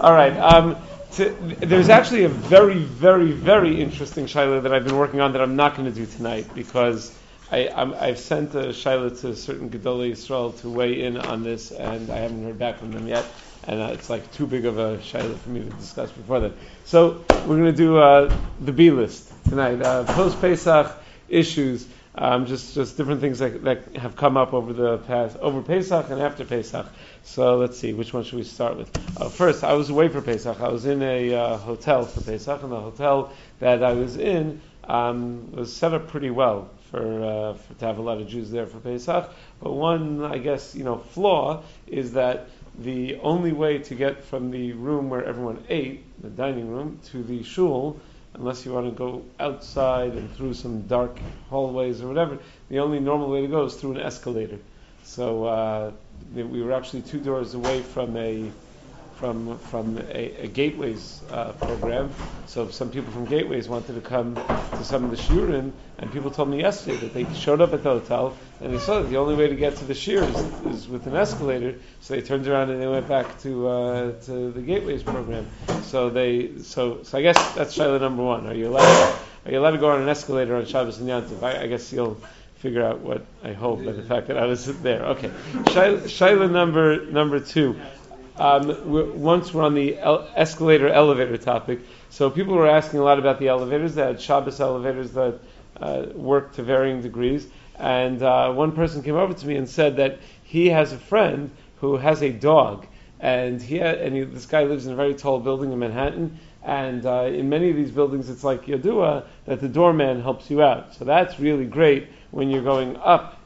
[0.00, 0.36] All right.
[0.36, 0.76] Um,
[1.12, 5.40] to, there's actually a very, very, very interesting shaila that I've been working on that
[5.40, 7.16] I'm not going to do tonight because
[7.50, 12.10] I, have sent a shaila to certain Gedolei Israel to weigh in on this, and
[12.10, 13.24] I haven't heard back from them yet.
[13.64, 16.52] And uh, it's like too big of a shaila for me to discuss before that.
[16.84, 19.80] So we're going to do uh, the B list tonight.
[19.80, 20.92] Uh, Post Pesach
[21.28, 21.86] issues.
[22.18, 26.08] Um, just just different things that, that have come up over the past over Pesach
[26.08, 26.86] and after Pesach.
[27.22, 28.90] So let's see, which one should we start with?
[29.20, 30.60] Uh, first, I was away for Pesach.
[30.60, 34.62] I was in a uh, hotel for Pesach, and the hotel that I was in
[34.84, 38.50] um, was set up pretty well for, uh, for, to have a lot of Jews
[38.50, 39.30] there for Pesach.
[39.60, 42.48] But one, I guess, you know, flaw is that
[42.78, 47.22] the only way to get from the room where everyone ate, the dining room, to
[47.22, 47.98] the shul
[48.38, 51.18] unless you want to go outside and through some dark
[51.48, 54.58] hallways or whatever, the only normal way to go is through an escalator.
[55.02, 55.92] So uh,
[56.34, 58.52] we were actually two doors away from a
[59.16, 62.10] from from a, a Gateways uh, program.
[62.46, 66.30] So some people from Gateways wanted to come to some of the shiurim, and people
[66.30, 69.16] told me yesterday that they showed up at the hotel and they saw that the
[69.16, 71.74] only way to get to the shir is, is with an escalator.
[72.00, 75.46] So they turned around and they went back to uh, to the Gateways program.
[75.84, 78.46] So they so so I guess that's shaila number one.
[78.46, 81.42] Are you allowed are you allowed to go on an escalator on Shabbos and Yantiv?
[81.42, 82.20] I, I guess you'll
[82.56, 85.04] figure out what I hope by the fact that I was there.
[85.06, 85.28] Okay,
[85.64, 87.76] shaila number number two.
[88.38, 93.02] Um, we're, once we're on the el- escalator elevator topic, so people were asking a
[93.02, 93.94] lot about the elevators.
[93.94, 95.40] Had Shabbos elevators that
[95.80, 97.46] uh, work to varying degrees.
[97.78, 101.50] And uh, one person came over to me and said that he has a friend
[101.76, 102.86] who has a dog,
[103.20, 106.38] and he had, and he, this guy lives in a very tall building in Manhattan.
[106.62, 110.62] And uh, in many of these buildings, it's like Yodua that the doorman helps you
[110.62, 110.94] out.
[110.94, 113.40] So that's really great when you're going up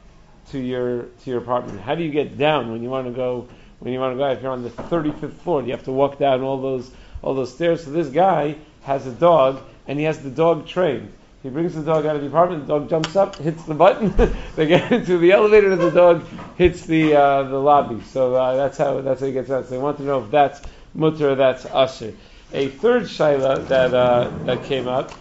[0.51, 1.79] to your to your apartment.
[1.81, 3.47] How do you get down when you want to go
[3.81, 6.19] when you want to go, if you're on the 35th floor, you have to walk
[6.19, 6.91] down all those
[7.23, 7.83] all those stairs.
[7.83, 11.11] So this guy has a dog, and he has the dog trained.
[11.41, 12.67] He brings the dog out of the apartment.
[12.67, 14.13] The dog jumps up, hits the button.
[14.55, 16.23] they get into the elevator, and the dog
[16.57, 18.01] hits the uh, the lobby.
[18.03, 19.65] So uh, that's how that's how he gets out.
[19.65, 20.61] So they want to know if that's
[20.93, 22.13] mutter or that's usher.
[22.53, 25.11] A third shaila that uh, that came up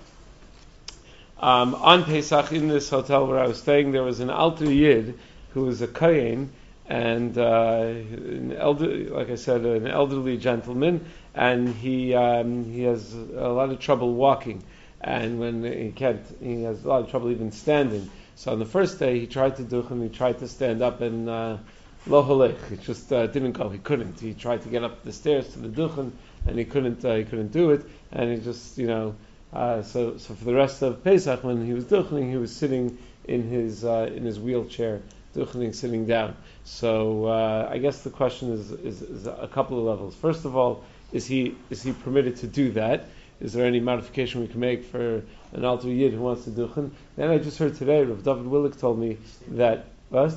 [1.39, 5.19] um, on Pesach in this hotel where I was staying, there was an alter yid
[5.55, 6.49] who was a kayin
[6.91, 11.07] and uh, an elder, like I said, an elderly gentleman,
[11.37, 14.65] and he um, he has a lot of trouble walking,
[15.01, 18.11] and when he can't, he has a lot of trouble even standing.
[18.35, 21.01] So on the first day, he tried to do and he tried to stand up
[21.01, 21.59] and uh,
[22.07, 23.69] it just uh, didn't go.
[23.69, 24.19] He couldn't.
[24.19, 26.11] He tried to get up the stairs to the duchen,
[26.45, 27.05] and he couldn't.
[27.05, 29.15] Uh, he couldn't do it, and he just, you know.
[29.53, 32.99] Uh, so, so for the rest of Pesach, when he was duchening, he was sitting
[33.25, 35.03] in his uh, in his wheelchair,
[35.35, 36.37] duchening, sitting down.
[36.65, 40.15] So uh, I guess the question is, is, is, a couple of levels.
[40.15, 43.07] First of all, is he is he permitted to do that?
[43.41, 46.71] Is there any modification we can make for an alter yid who wants to do
[46.75, 46.93] chen?
[47.17, 49.17] Then I just heard today, Rav David Willig told me
[49.49, 50.35] that what?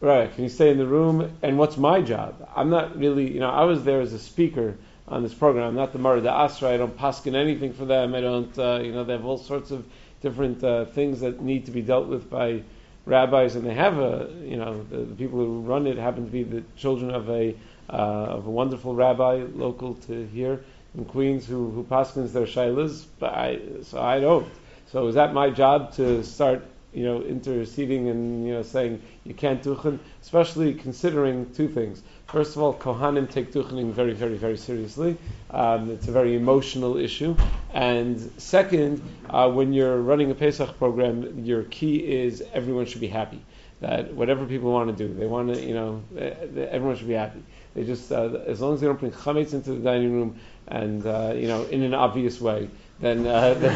[0.00, 0.32] Right?
[0.34, 1.36] Can you stay in the room?
[1.42, 2.48] And what's my job?
[2.54, 4.76] I'm not really, you know, I was there as a speaker
[5.08, 5.68] on this program.
[5.68, 6.70] I'm not the Mara D'Asra.
[6.70, 8.14] I don't paskin anything for them.
[8.14, 9.84] I don't, uh, you know, they have all sorts of
[10.22, 12.62] different uh, things that need to be dealt with by
[13.06, 16.30] rabbis, and they have a, you know, the, the people who run it happen to
[16.30, 17.54] be the children of a
[17.88, 20.60] uh, of a wonderful rabbi local to here
[20.96, 24.48] in Queens who who paskins their shailas, but I so I don't.
[24.88, 26.64] So is that my job to start,
[26.96, 32.02] you know, interceding and you know saying you can't duchen, especially considering two things.
[32.26, 35.18] First of all, Kohanim take duchening very, very, very seriously.
[35.50, 37.36] Um, it's a very emotional issue.
[37.74, 43.08] And second, uh, when you're running a Pesach program, your key is everyone should be
[43.08, 43.42] happy.
[43.80, 46.32] That whatever people want to do, they want to, you know, eh,
[46.70, 47.42] everyone should be happy.
[47.74, 51.06] They just, uh, as long as they don't bring chametz into the dining room and,
[51.06, 52.70] uh, you know, in an obvious way,
[53.00, 53.74] then, uh, then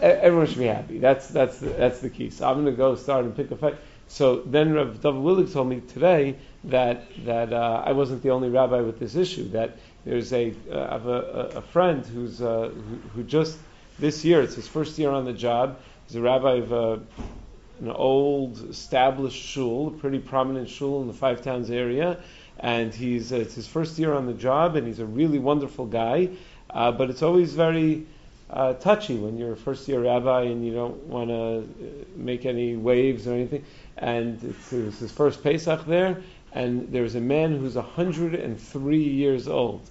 [0.00, 0.98] everyone should be happy.
[0.98, 2.30] That's, that's, the, that's the key.
[2.30, 3.76] So I'm going to go start and pick a fight.
[4.08, 8.48] So then Rav David Willig told me today that that uh, I wasn't the only
[8.48, 9.50] rabbi with this issue.
[9.50, 9.76] That
[10.06, 13.58] there's a uh, I have a, a friend who's uh, who, who, just
[13.98, 15.78] this year it's his first year on the job.
[16.06, 17.00] He's a rabbi of a, uh,
[17.80, 22.18] an old established shul, a pretty prominent shul in the Five Towns area,
[22.58, 25.84] and he's uh, it's his first year on the job, and he's a really wonderful
[25.84, 26.30] guy.
[26.70, 28.06] Uh, but it's always very
[28.50, 31.68] uh, touchy when you're a first year rabbi and you don't want to
[32.16, 33.64] make any waves or anything.
[33.96, 36.22] And it was his first Pesach there,
[36.52, 39.82] and there's a man who's 103 years old,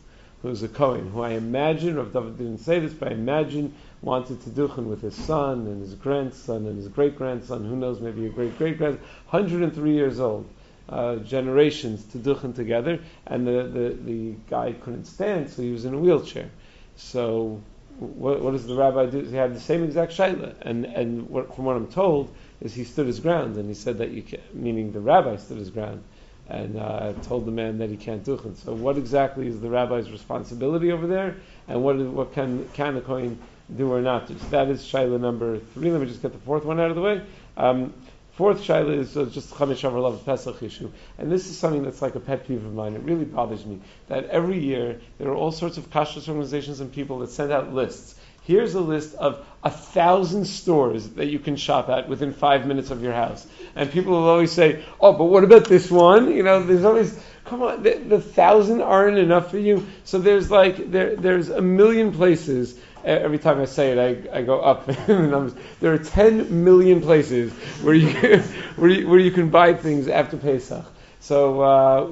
[0.42, 4.42] who's a Kohen, who I imagine, Rav David didn't say this, but I imagine wanted
[4.44, 8.26] to duchen with his son and his grandson and his great grandson, who knows, maybe
[8.26, 10.48] a great great grandson, 103 years old.
[10.90, 15.86] uh, generations to duchen together, and the, the, the guy couldn't stand, so he was
[15.86, 16.50] in a wheelchair.
[16.96, 17.62] So
[18.00, 19.22] what, what does the rabbi do?
[19.22, 22.84] He had the same exact shaila, and and what, from what I'm told is he
[22.84, 26.04] stood his ground, and he said that you can, meaning the rabbi stood his ground,
[26.50, 28.56] and uh, told the man that he can't duchen.
[28.56, 31.36] So what exactly is the rabbi's responsibility over there,
[31.68, 33.38] and what what can can the coin
[33.76, 34.38] do or not do?
[34.38, 35.92] So that is shaila number three.
[35.92, 37.22] Let me just get the fourth one out of the way.
[37.58, 37.94] Um,
[38.38, 42.14] Fourth shaila is uh, just Chamesh Love Pesach issue, and this is something that's like
[42.14, 42.94] a pet peeve of mine.
[42.94, 43.80] It really bothers me
[44.10, 47.74] that every year there are all sorts of kashrus organizations and people that send out
[47.74, 48.14] lists.
[48.44, 52.92] Here's a list of a thousand stores that you can shop at within five minutes
[52.92, 56.44] of your house, and people will always say, "Oh, but what about this one?" You
[56.44, 59.88] know, there's always come on, the, the thousand aren't enough for you.
[60.04, 64.42] So there's like there, there's a million places every time I say it, I, I
[64.42, 65.54] go up in the numbers.
[65.80, 67.52] There are 10 million places
[67.82, 68.10] where you,
[68.76, 70.86] where you, where you can buy things after Pesach.
[71.20, 72.08] So uh,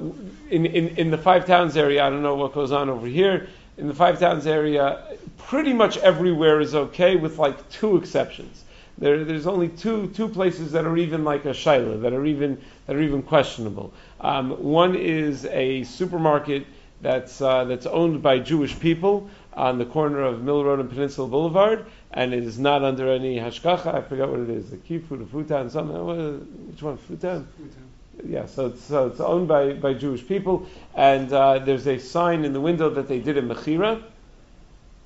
[0.50, 3.48] in, in, in the Five Towns area, I don't know what goes on over here.
[3.78, 8.64] In the Five Towns area, pretty much everywhere is okay, with like two exceptions.
[8.98, 12.58] There, there's only two two places that are even like a shaila, that are even
[12.86, 13.92] that are even questionable.
[14.20, 16.66] Um, one is a supermarket
[17.02, 21.26] that's uh, that's owned by Jewish people, on the corner of Mill Road and Peninsula
[21.28, 23.94] Boulevard, and it is not under any hashgacha.
[23.94, 24.70] I forgot what it is.
[24.70, 26.66] The Kifu, the Futan, something.
[26.68, 26.98] Which one?
[26.98, 27.46] Futan.
[28.24, 32.44] Yeah, so it's, so it's owned by, by Jewish people, and uh, there's a sign
[32.44, 34.02] in the window that they did in Mechira,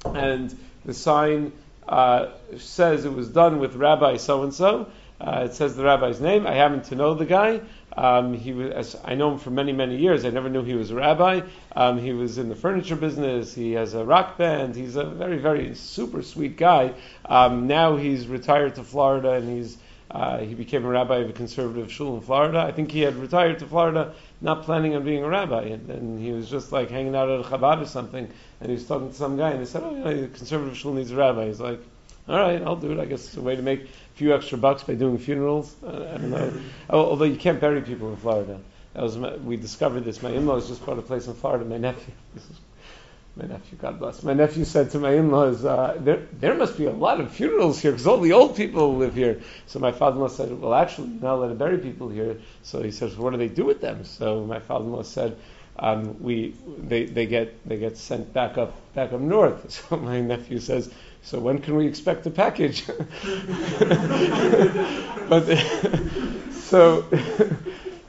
[0.04, 1.52] and the sign
[1.88, 4.90] uh, says it was done with Rabbi so and so.
[5.22, 6.46] It says the rabbi's name.
[6.46, 7.60] I happen to know the guy.
[7.96, 10.24] Um, he was, I know him for many, many years.
[10.24, 11.42] I never knew he was a rabbi.
[11.74, 13.54] Um, he was in the furniture business.
[13.54, 14.76] He has a rock band.
[14.76, 16.94] He's a very, very super sweet guy.
[17.26, 19.78] Um, now he's retired to Florida and he's
[20.10, 22.58] uh, he became a rabbi of a conservative shul in Florida.
[22.58, 26.20] I think he had retired to Florida, not planning on being a rabbi, and, and
[26.20, 28.28] he was just like hanging out at a Chabad or something.
[28.60, 30.76] And he was talking to some guy, and he said, "Oh, you know, the conservative
[30.76, 31.80] shul needs a rabbi." He's like,
[32.30, 33.00] "All right, I'll do it.
[33.00, 35.74] I guess it's a way to make a few extra bucks by doing funerals.
[35.82, 36.52] Uh, I don't know.
[36.90, 38.58] Oh, although you can't bury people in Florida.
[38.94, 40.22] That was my, we discovered this.
[40.22, 41.64] My in-laws just bought a place in Florida.
[41.64, 42.12] My nephew,
[43.36, 44.22] my nephew, God bless.
[44.22, 47.80] My nephew said to my in-laws, uh, there, there must be a lot of funerals
[47.80, 49.40] here because all the old people live here.
[49.66, 52.38] So my father-in-law said, well, actually, you're not to bury people here.
[52.62, 54.04] So he says, well, what do they do with them?
[54.04, 55.36] So my father-in-law said,
[55.78, 59.84] um, we, they, they get, they get sent back up, back up north.
[59.88, 60.92] So my nephew says,
[61.22, 62.86] so when can we expect a package?
[65.28, 65.44] but
[66.52, 67.04] so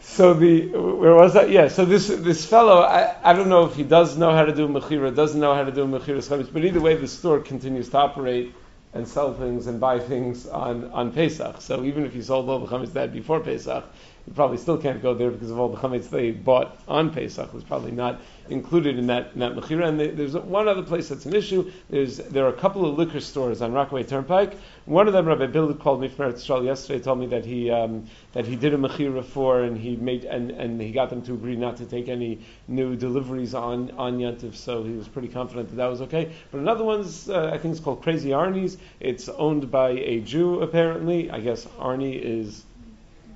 [0.02, 1.50] so the where was that?
[1.50, 1.68] Yeah.
[1.68, 4.68] So this this fellow, I, I don't know if he does know how to do
[4.68, 8.54] mechira, doesn't know how to do mechira but either way, the store continues to operate
[8.94, 11.62] and sell things and buy things on, on Pesach.
[11.62, 13.86] So even if you sold all the chametz that before Pesach,
[14.28, 17.54] you probably still can't go there because of all the chametz they bought on Pesach
[17.54, 19.88] was probably not included in that, in that mechira.
[19.88, 21.72] And there's one other place that's an issue.
[21.90, 24.58] There's there are a couple of liquor stores on Rockaway Turnpike.
[24.86, 27.72] One of them, Rabbi Bill called me from Eretz Yisrael yesterday, told me that he
[27.72, 31.22] um, that he did a mechira for and he made and, and he got them
[31.24, 34.56] to agree not to take any new deliveries on on Yantiv.
[34.56, 36.32] So he was pretty confident that that was okay.
[36.52, 38.78] But another one's uh, I think it's called Crazy Arnie's.
[39.00, 41.32] It's owned by a Jew apparently.
[41.32, 42.66] I guess Arnie is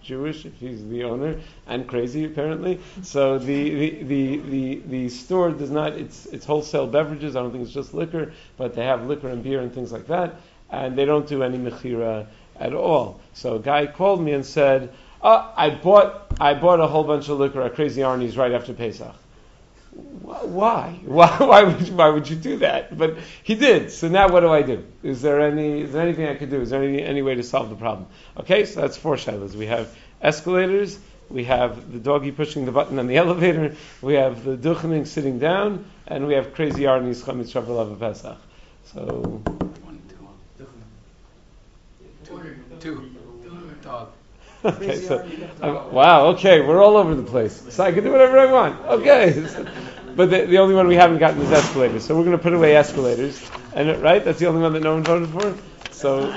[0.06, 2.80] Jewish if he's the owner, and crazy apparently.
[3.02, 7.52] So the, the, the, the, the store does not, it's, it's wholesale beverages, I don't
[7.52, 10.36] think it's just liquor, but they have liquor and beer and things like that,
[10.70, 12.28] and they don't do any mechira
[12.60, 13.20] at all.
[13.34, 17.30] So a guy called me and said, oh, I bought, I bought a whole bunch
[17.30, 19.16] of liquor at Crazy Arnie's right after Pesach.
[19.96, 21.00] Why?
[21.06, 21.38] Why?
[21.38, 22.98] Why would you, why would you do that?
[22.98, 23.92] But he did.
[23.92, 24.84] So now what do I do?
[25.04, 25.82] Is there any?
[25.82, 26.62] Is there anything I could do?
[26.62, 28.08] Is there any, any way to solve the problem?
[28.38, 29.56] Okay, so that's four shilas.
[29.56, 31.00] We have escalators.
[31.30, 33.76] We have the doggy pushing the button on the elevator.
[34.02, 38.38] We have the duchening sitting down, and we have crazy Arnie's chametz shavalav pesach.
[38.84, 39.42] So
[42.80, 42.96] Two.
[42.96, 43.15] dog.
[44.78, 45.24] okay, so
[45.62, 46.28] um, wow.
[46.28, 47.62] Okay, we're all over the place.
[47.70, 48.82] So I can do whatever I want.
[48.86, 49.46] Okay,
[50.16, 52.04] but the, the only one we haven't gotten is escalators.
[52.04, 54.96] So we're going to put away escalators, and right, that's the only one that no
[54.96, 55.56] one voted for.
[55.92, 56.32] So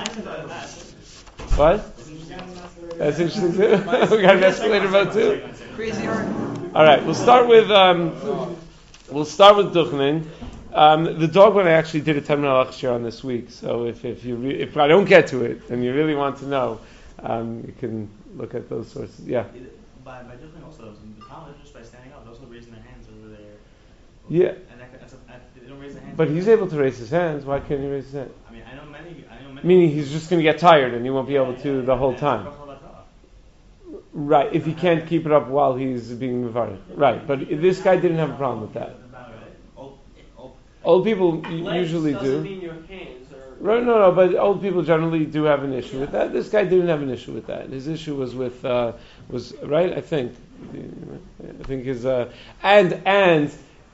[1.57, 1.97] what?
[2.99, 3.71] That's interesting too.
[4.17, 5.49] we got an escalator vote too.
[5.75, 6.07] Crazy.
[6.07, 8.57] All right, we'll start with um,
[9.11, 10.27] we'll start with Duchnin.
[10.75, 13.51] Um, the dog one I actually did a ten minute lecture on this week.
[13.51, 16.39] So if, if you re- if I don't get to it and you really want
[16.39, 16.81] to know,
[17.21, 19.21] um, you can look at those sources.
[19.27, 19.45] Yeah.
[20.05, 23.07] By, by doing also, the Talmud just by standing up, those also raising their hands
[23.19, 23.57] over there.
[24.29, 24.55] Yeah.
[24.71, 25.17] And that, that's a,
[25.61, 26.17] they don't raise their hands.
[26.17, 27.45] But he's able to raise his hands.
[27.45, 28.33] Why can't he raise his hands?
[28.49, 29.25] I mean, I know many.
[29.31, 29.67] I know many.
[29.67, 32.15] Meaning he's just going to get tired and he won't be able to the whole
[32.15, 32.49] time.
[34.13, 36.81] Right, if he can't keep it up while he's being Mavarich.
[36.95, 38.97] Right, but this guy didn't have a problem with that.
[40.85, 43.18] Old, people usually do.
[43.61, 46.33] Right, no, no, but old people generally do have an issue with that.
[46.33, 47.71] This guy didn't have an issue with that.
[47.71, 48.93] His issue was with uh,
[49.29, 49.93] was right.
[49.93, 50.33] I think,
[50.73, 52.31] I think his uh,
[52.63, 53.51] and and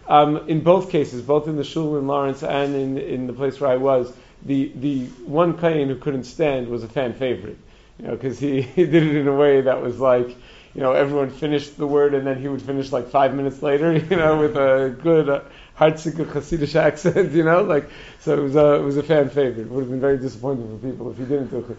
[0.06, 3.59] um, in both cases, both in the shul in Lawrence and in in the place
[3.59, 4.12] where I was,
[4.44, 7.56] the the one kain who couldn't stand was a fan favorite,
[7.99, 10.37] you know, because he, he did it in a way that was like.
[10.76, 13.92] You know, everyone finished the word, and then he would finish like five minutes later.
[14.11, 15.42] You know, with a good uh,
[15.78, 17.33] Hartziger Hasidic accent.
[17.33, 17.90] You know, like
[18.21, 19.66] so it was a it was a fan favorite.
[19.66, 21.76] It would have been very disappointing for people if he didn't do it.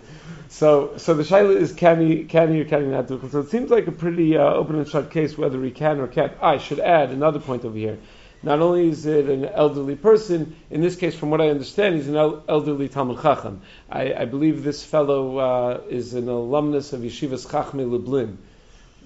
[0.50, 3.32] So so the shaila is can he can he or can he not do it?
[3.32, 6.08] So it seems like a pretty uh, open and shut case whether he can or
[6.08, 6.34] can't.
[6.42, 7.98] I should add another point over here.
[8.44, 12.08] Not only is it an elderly person, in this case, from what I understand, he's
[12.08, 13.62] an el- elderly Talmud Chacham.
[13.90, 18.38] I, I believe this fellow uh, is an alumnus of Yeshivas Chachmei Lublin.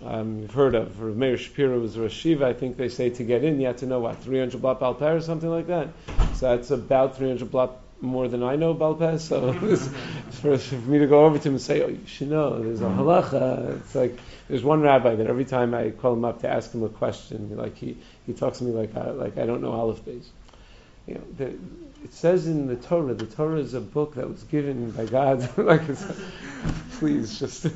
[0.05, 2.45] Um, you've heard of Rav Meir Shapiro was a Shiva.
[2.45, 5.17] I think they say to get in, you have to know what 300 blot Balpeh
[5.17, 5.89] or something like that.
[6.35, 9.19] So that's about 300 blot more than I know Balpeh.
[9.19, 9.53] So
[10.31, 12.81] for, for me to go over to him and say, "Oh, you should know, there's
[12.81, 16.49] a halacha." It's like there's one rabbi that every time I call him up to
[16.49, 19.61] ask him a question, like he, he talks to me like I, like I don't
[19.61, 20.27] know Aleph Beis.
[21.07, 21.53] You know, the,
[22.03, 25.49] it says in the Torah, the Torah is a book that was given by God.
[25.57, 25.81] like,
[26.93, 27.67] please, just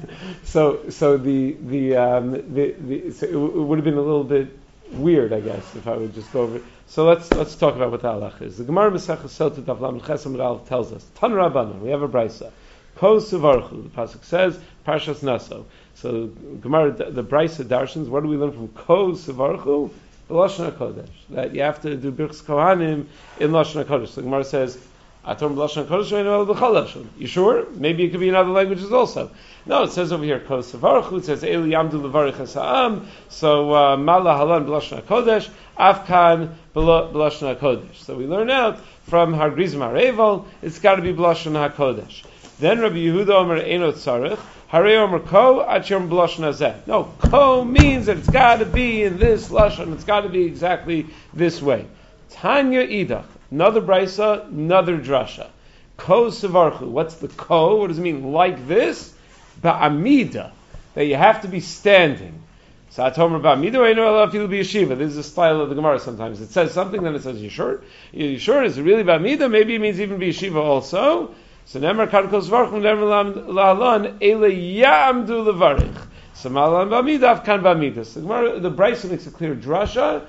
[0.43, 4.01] so so the the um, the, the so it, w- it would have been a
[4.01, 4.49] little bit
[4.91, 6.57] weird, I guess, if I would just go over.
[6.57, 6.63] it.
[6.87, 8.57] So let's let's talk about what the halach is.
[8.57, 11.79] The Gemara Masechah Sota Daf Lamed Chesam Aleph tells us Tan Rabbanon.
[11.79, 12.51] We have a brisa.
[12.95, 13.83] Ko Sevarchu.
[13.83, 15.65] The pasuk says Parshas Naso.
[15.95, 18.07] So Gemara the, brisa darshans.
[18.07, 19.91] What do we learn from Ko Sevarchu?
[20.33, 21.11] The Lashon Hakodesh.
[21.29, 23.05] That you have to do Birchs Kohanim
[23.39, 24.07] in Lashon Hakodesh.
[24.07, 24.79] So Gemara says.
[25.23, 27.07] Atom Lashon Kodesh.
[27.19, 27.69] You sure?
[27.75, 29.29] Maybe it could be in other languages also.
[29.67, 30.73] No, it says over here Kos.
[30.73, 33.05] It says Eli Yamdu Levarich Hasa'am.
[33.29, 35.51] So uh, Mala Halan B'Lashon Hakodesh.
[35.77, 37.97] Afkan B'Lashon Hakodesh.
[37.97, 40.47] So we learn out from Hargrizim Hareval.
[40.63, 42.23] It's got to be B'Lashon Hakodesh.
[42.57, 44.39] Then Rabbi Yehuda Omer Einot Tzarech.
[44.73, 46.87] Hare Omer Ko B'Lashon Hazeh.
[46.87, 49.93] No, Ko means that it's got to be in this Lashon.
[49.93, 51.85] It's got to be exactly this way.
[52.31, 53.25] Tanya Idach.
[53.51, 55.47] Another brisa, another drasha.
[55.95, 56.87] Ko sevarchu.
[56.87, 57.81] What's the ko?
[57.81, 58.31] What does it mean?
[58.31, 59.13] Like this?
[59.61, 60.49] Ba'amida.
[60.95, 62.41] That you have to be standing.
[62.89, 64.97] So or eno alav be yeshiva.
[64.97, 66.41] This is the style of the Gemara sometimes.
[66.41, 67.83] It says something, then it says, you sure?
[68.11, 68.63] You sure?
[68.63, 69.51] Is it really ba'amida?
[69.51, 71.35] Maybe it means even be yeshiva also.
[71.65, 76.07] So nemer kan ko sevarchu, nemer la'alon, ele ya'amdu levarich.
[76.33, 78.03] So malan ba'amida, afkan ba'amida.
[78.13, 80.25] The the brisa makes a clear drasha.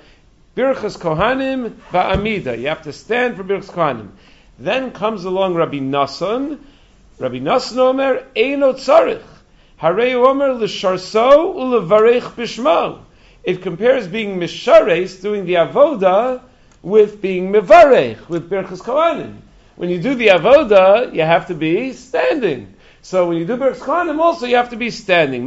[0.56, 2.56] Birchas Kohanim ba'amida.
[2.58, 4.10] You have to stand for Birchas Kohanim.
[4.58, 6.60] Then comes along Rabbi Nassan.
[7.18, 9.22] Rabbi Nassan Omer, Eino Tzarich.
[9.80, 13.00] Harei Omer l'sharso u'levarech bishmo.
[13.42, 16.40] It compares being mishares, doing the avoda,
[16.82, 19.34] with being mevarech, with Birchas Kohanim.
[19.76, 22.74] When you do the avoda, you have to be standing.
[23.02, 25.44] So when you do Kohanim, also you have to be standing.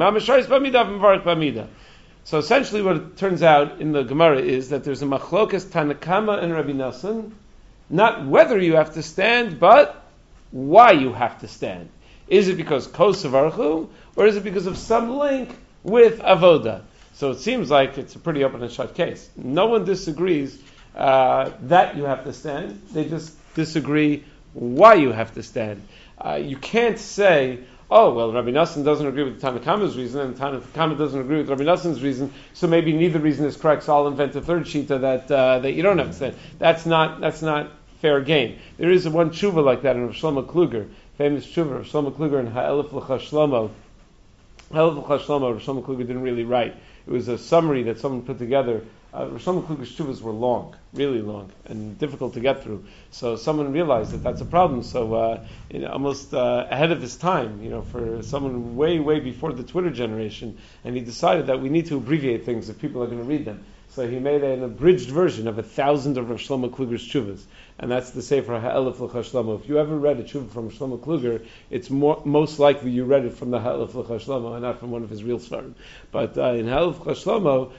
[2.24, 6.43] So essentially, what it turns out in the Gemara is that there's a machlokas Tanakama
[6.43, 7.31] and Rabbi Nassan,
[7.89, 10.03] not whether you have to stand, but
[10.51, 11.89] why you have to stand.
[12.27, 16.84] Is it because kosavarchu, or is it because of some link with avoda?
[17.13, 19.29] So it seems like it's a pretty open and shut case.
[19.38, 20.62] No one disagrees
[20.96, 22.81] uh, that you have to stand.
[22.91, 24.24] They just disagree
[24.54, 25.82] why you have to stand.
[26.18, 27.60] Uh, you can't say,
[27.92, 31.50] oh, well, Rabbi Nassan doesn't agree with the Tanakama's reason, and Tanakama doesn't agree with
[31.50, 35.02] Rabbi Nassan's reason, so maybe neither reason is correct, so I'll invent a third shita
[35.02, 36.36] that, uh, that you don't have to stand.
[36.60, 37.72] That's not, that's not
[38.02, 38.60] fair game.
[38.78, 40.88] There is one tshuva like that in Rav Shlomo Kluger,
[41.18, 43.72] famous tshuva, Rav Shlomo Kluger in Ha'elef L'cha Shlomo.
[44.72, 46.76] Ha'elef L'cha Shlomo, Rav Shlomo Kluger didn't really write.
[47.08, 48.84] It was a summary that someone put together.
[49.14, 52.84] Uh, Shlomo Kluger's tshuvas were long, really long, and difficult to get through.
[53.10, 54.84] So someone realized that that's a problem.
[54.84, 55.46] So uh,
[55.80, 59.64] know, almost uh, ahead of his time, you know, for someone way, way before the
[59.64, 63.20] Twitter generation, and he decided that we need to abbreviate things if people are going
[63.20, 63.64] to read them.
[63.90, 67.42] So he made an abridged version of a thousand of Rav Shlomo Kluger's tshuvas,
[67.79, 69.60] and that's the Sefer Ha'elef L'cha Shlomo.
[69.60, 73.25] If you ever read a tshuva from Shlomo Kluger, it's more, most likely you read
[73.25, 75.74] it from the Ha'elef L'Chashlomo and not from one of his real svarim.
[76.12, 77.72] But uh, in Ha'elef L'cha Shlomo,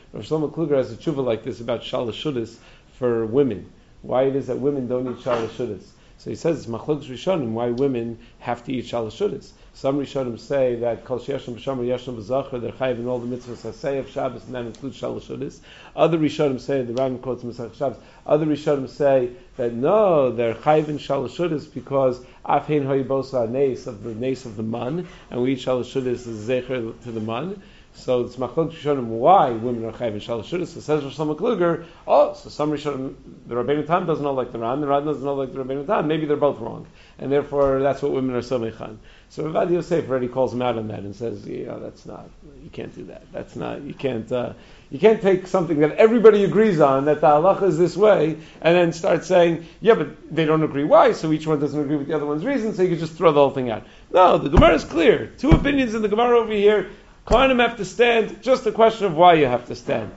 [0.53, 2.57] Kluger has a tshuva like this about shalashudas
[2.93, 3.73] for women.
[4.03, 5.85] Why it is that women don't eat shalashudas.
[6.19, 9.53] So he says it's machlokes rishonim why women have to eat shalashudas.
[9.73, 13.63] Some rishonim say that kol sheyashim b'shamar yashim b'zachar they're chayiv in all the mitzvahs
[13.65, 15.61] hasei of Shabbos and that includes shalashudas.
[15.95, 17.99] Other rishonim say the Ran quotes Masach Shabbos.
[18.27, 24.13] Other rishonim say that no, they're chayiv in shalashudas because afhein hoyibosa nes of the
[24.13, 27.63] nes of the man, and we eat shalashudas as zecher to the man.
[27.99, 30.69] So it's machlok Rishonim why women are chayv in shalosh shudas.
[30.69, 33.15] So says Rosh Kluger, oh, so some Rishonim,
[33.47, 35.87] the Rabbeinu Tam doesn't know like the Ran, the Ran doesn't know like the Rabbeinu
[35.87, 36.07] Tam.
[36.07, 36.87] Maybe they're both wrong,
[37.19, 38.99] and therefore that's what women are so mechan.
[39.31, 42.31] So Ravad Yosef already calls him out on that and says, you know, that's not,
[42.63, 43.31] you can't do that.
[43.31, 44.55] That's not, you can't, uh,
[44.91, 48.77] you can't take something that everybody agrees on, that the halacha is this way, and
[48.77, 52.07] then start saying, yeah, but they don't agree why, so each one doesn't agree with
[52.07, 53.85] the other one's reason, so you can just throw the whole thing out.
[54.11, 55.27] No, the Gemara is clear.
[55.37, 56.91] Two opinions in the Gemara over here.
[57.29, 60.11] Kohanim have to stand, just a question of why you have to stand.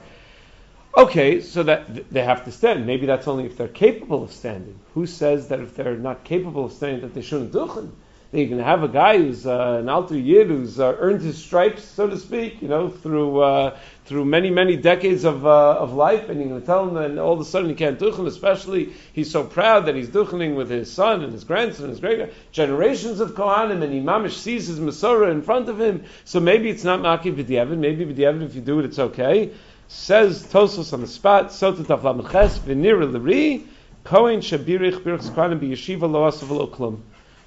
[0.95, 2.87] Okay, so that they have to stand.
[2.87, 4.79] Maybe that's only if they're capable of standing.
[4.93, 7.91] Who says that if they're not capable of standing that they shouldn't duchen?
[8.33, 11.83] You can have a guy who's uh, an alter yid who's uh, earned his stripes,
[11.83, 16.29] so to speak, you know, through uh, through many many decades of uh, of life,
[16.29, 18.27] and you're going to tell him that all of a sudden he can't duchen.
[18.27, 21.99] Especially, he's so proud that he's duchening with his son and his grandson and his
[21.99, 26.05] great generations of kohanim, and Imamish sees his Masorah in front of him.
[26.23, 27.77] So maybe it's not maki b'diavad.
[27.77, 29.51] Maybe b'diavad if you do it, it's okay.
[29.89, 31.47] Says Tosos on the spot.
[31.47, 33.65] Sota taflam ches v'nir l'ri.
[34.05, 37.01] Kohen shabirich birchs kohanim b'yeshiva lo asav lo klum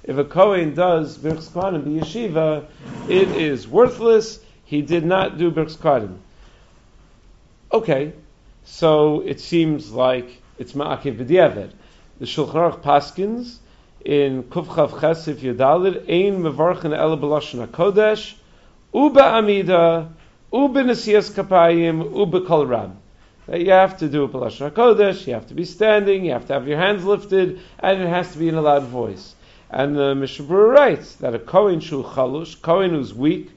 [0.07, 2.65] if a Kohen does Birchs Kohanim yeshiva,
[3.09, 4.39] it is worthless.
[4.63, 6.17] He did not do Birchs Kohanim.
[7.73, 8.13] Okay,
[8.63, 11.71] so it seems like it's Ma'akiv B'diavad.
[12.19, 13.57] The Shulchan Aruch Paskins
[14.05, 18.35] in Kufchav Chesif Yadalid, Ein Mevarchen El B'Lashon HaKodesh,
[18.93, 20.13] Uba Amida,
[20.53, 22.99] Uba Nesias Kapayim, Uba Kol Ram.
[23.47, 26.45] That you have to do a B'Lashon HaKodesh, you have to be standing, you have
[26.45, 29.33] to have your hands lifted, and it has to be in a loud voice.
[29.69, 33.49] And the Mishabur writes that a Kohen shu chalush, Kohen who's weak,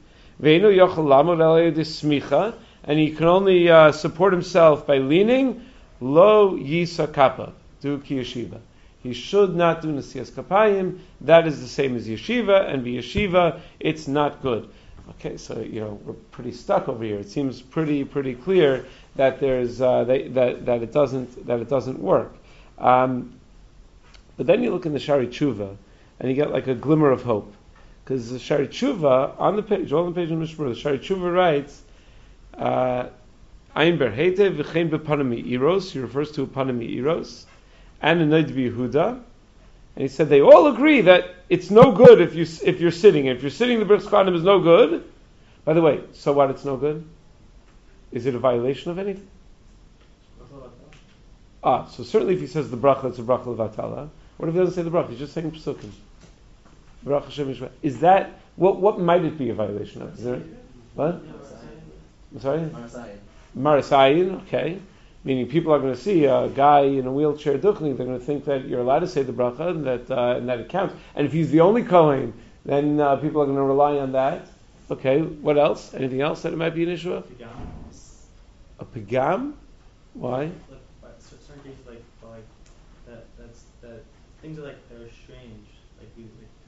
[0.43, 5.65] ve'enu yochel lamod smicha, and he can only uh, support himself by leaning,
[6.01, 8.59] lo yisa kappa, do ki yeshiva.
[9.03, 10.99] He should not do nasias kapayim.
[11.21, 14.69] That is the same as yeshiva, and be yeshiva, it's not good.
[15.11, 17.19] Okay, so you know we're pretty stuck over here.
[17.19, 18.85] It seems pretty pretty clear
[19.17, 22.35] that there's uh, that, that, that it doesn't that it doesn't work.
[22.79, 23.35] Um,
[24.37, 25.77] but then you look in the Shari Tshuva,
[26.21, 27.53] and you get like a glimmer of hope.
[28.05, 31.33] Because the Shari Tshuva, on the page, on the page in Mishmur, the Shari Tshuva
[31.33, 31.83] writes,
[32.57, 33.09] uh,
[33.75, 37.47] berhete v'chein bepanami eros, he refers to panami eros,
[38.01, 39.21] and in Yehuda,
[39.99, 43.27] and he said they all agree that it's no good if you if you're sitting.
[43.27, 45.05] If you're sitting, the Birch Kohanim is no good.
[45.65, 46.51] By the way, so what?
[46.51, 47.05] It's no good.
[48.13, 49.29] Is it a violation of anything?
[51.63, 54.09] Ah, so certainly if he says the bracha, it's a bracha levatala.
[54.37, 55.11] What if he doesn't say the bracha?
[55.11, 55.91] He's just saying psukim.
[57.83, 58.81] Is that what?
[58.81, 60.19] What might it be a violation of?
[60.19, 60.43] Is there
[60.95, 61.23] what?
[62.33, 62.71] I'm sorry.
[63.57, 64.43] Marasayin.
[64.43, 64.79] Okay.
[65.25, 67.97] Meaning people are going to see a guy in a wheelchair duchling.
[67.97, 70.49] They're going to think that you're allowed to say the bracha and that uh, and
[70.49, 70.95] that it counts.
[71.15, 72.33] And if he's the only kohen,
[72.65, 74.47] then uh, people are going to rely on that.
[74.91, 75.21] Okay.
[75.23, 75.95] What else?
[75.95, 77.31] Anything else that it might be an issue of?
[78.81, 79.55] A pigam.
[80.15, 80.51] Why?
[81.49, 82.45] certain cases like like
[83.07, 84.03] that that's that
[84.43, 85.67] things are like they're strange
[85.99, 86.51] like we like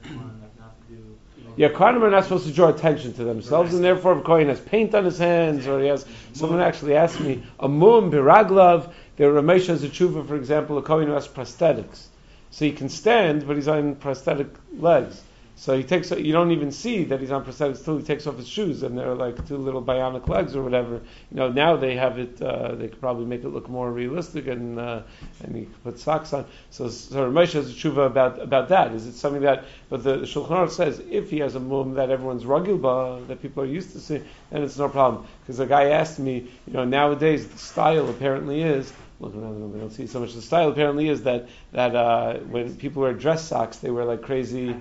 [1.57, 4.47] yeah, Kohanim are not supposed to draw attention to themselves, and therefore, if a Kohen
[4.47, 8.91] has paint on his hands, or he has, someone actually asked me, a mu'im biraglav,
[9.17, 12.07] there are Ramesh has a tshuva, for example, a Kohen who has prosthetics.
[12.51, 14.47] So he can stand, but he's on prosthetic
[14.77, 15.21] legs.
[15.61, 18.35] So he takes, you don't even see that he's on prosthetics till he takes off
[18.35, 20.95] his shoes, and they're like two little bionic legs or whatever.
[20.95, 24.47] You know, now they have it, uh, they could probably make it look more realistic,
[24.47, 25.03] and uh,
[25.43, 26.47] and he put socks on.
[26.71, 28.91] So, so Ramesh has a tshuva about about that.
[28.93, 31.93] Is it something that, but the, the Shulchan Aruch says if he has a mum
[31.93, 35.27] that everyone's rugilba, that people are used to seeing, then it's no problem.
[35.41, 39.59] Because a guy asked me, you know, nowadays the style apparently is look around the
[39.59, 40.33] room, we don't see so much.
[40.33, 44.23] The style apparently is that that uh, when people wear dress socks, they wear like
[44.23, 44.75] crazy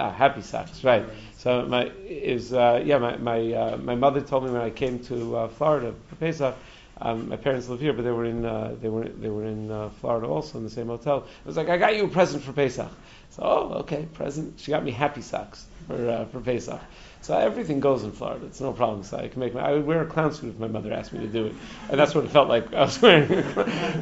[0.00, 1.04] Ah, happy socks, right?
[1.36, 4.98] So my is uh, yeah, my my uh, my mother told me when I came
[5.04, 6.56] to uh, Florida for Pesach.
[7.02, 9.70] Um, my parents live here, but they were in uh, they were they were in
[9.70, 11.26] uh, Florida also in the same hotel.
[11.44, 12.90] I was like, I got you a present for Pesach.
[13.30, 14.58] So oh, okay, present.
[14.58, 16.80] She got me happy socks for uh, for Pesach.
[17.22, 18.46] So everything goes in Florida.
[18.46, 19.02] It's no problem.
[19.02, 21.12] So I can make my, I would wear a clown suit if my mother asked
[21.12, 21.54] me to do it,
[21.90, 23.44] and that's what it felt like I was wearing.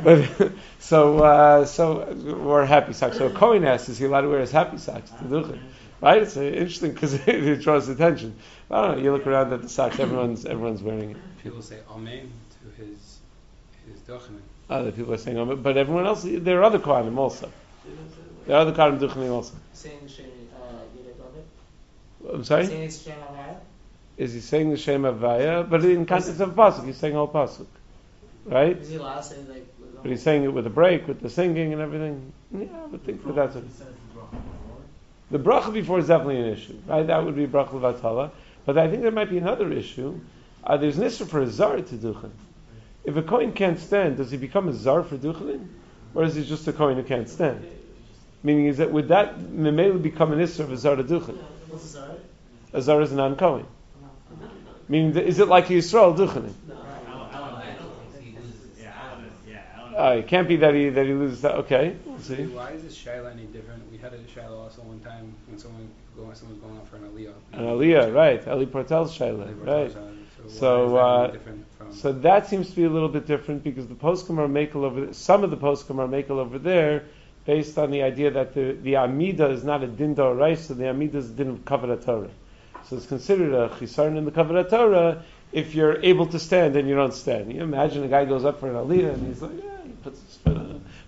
[0.04, 3.18] but so uh, so we're happy socks.
[3.18, 5.58] So Cohen asks, is he allowed to wear his happy socks to do it?
[6.00, 6.22] Right?
[6.22, 8.37] It's uh, interesting because it draws attention.
[8.70, 9.04] I don't know.
[9.04, 9.98] You look around at the socks.
[9.98, 11.16] Everyone's everyone's wearing it.
[11.42, 13.18] People say Amen to his
[13.87, 14.40] his dochenim.
[14.70, 16.24] Other people are saying Amen, but everyone else.
[16.24, 17.50] There are other kohanim also.
[18.46, 19.54] There are other kohanim dochenim also.
[19.72, 22.64] Saying the shem, uh, I'm sorry.
[24.18, 25.68] Is he saying the Shem Avaya?
[25.68, 27.66] But in context of pasuk, he's saying all pasuk,
[28.44, 28.76] right?
[28.76, 29.66] Is he allowed to say like?
[30.02, 32.32] But he's saying it with a break, with the singing and everything.
[32.52, 33.62] Yeah, I would think that that's a.
[35.30, 37.06] The bracha before is definitely an issue, right?
[37.06, 38.30] That would be bracha levatala.
[38.64, 40.20] But I think there might be another issue
[40.64, 42.30] uh, there's an issue for a zar to duchen.
[43.04, 45.66] If a coin can't stand, does he become a zar for duchening,
[46.14, 47.66] or is he just a coin who can't stand?
[48.42, 51.36] Meaning, is that would that memela become an issue of a zar to duchen?
[51.68, 52.18] What's the sorry?
[52.72, 53.66] A zar is a non kohen.
[54.88, 56.54] Meaning, is it like a Yisrael duchening?
[59.98, 61.56] Uh, it can't be that he that he loses that.
[61.56, 62.46] Okay, we'll see.
[62.46, 63.90] Why is this Shiloh any different?
[63.90, 67.02] We had a Shiloh also one time when someone going, someone's going out for an
[67.02, 67.34] aliyah.
[67.52, 68.46] An aliyah, right?
[68.48, 69.92] Ali Partel's shaila, right?
[69.92, 70.12] So,
[70.48, 71.92] So, uh, is that any different from?
[71.92, 75.12] So that seems to be a little bit different because the are makel over there,
[75.12, 77.04] some of the poskim are makel over there
[77.44, 80.88] based on the idea that the, the amida is not a din right, so the
[80.88, 82.30] amida is a din of kavod Torah.
[82.88, 86.88] So it's considered a chisaron in the kavod Torah if you're able to stand and
[86.88, 87.52] you don't stand.
[87.52, 90.20] You imagine a guy goes up for an aliyah and he's like, yeah, he puts
[90.20, 90.68] his foot on.
[90.68, 91.08] Baruch Hu Hashem,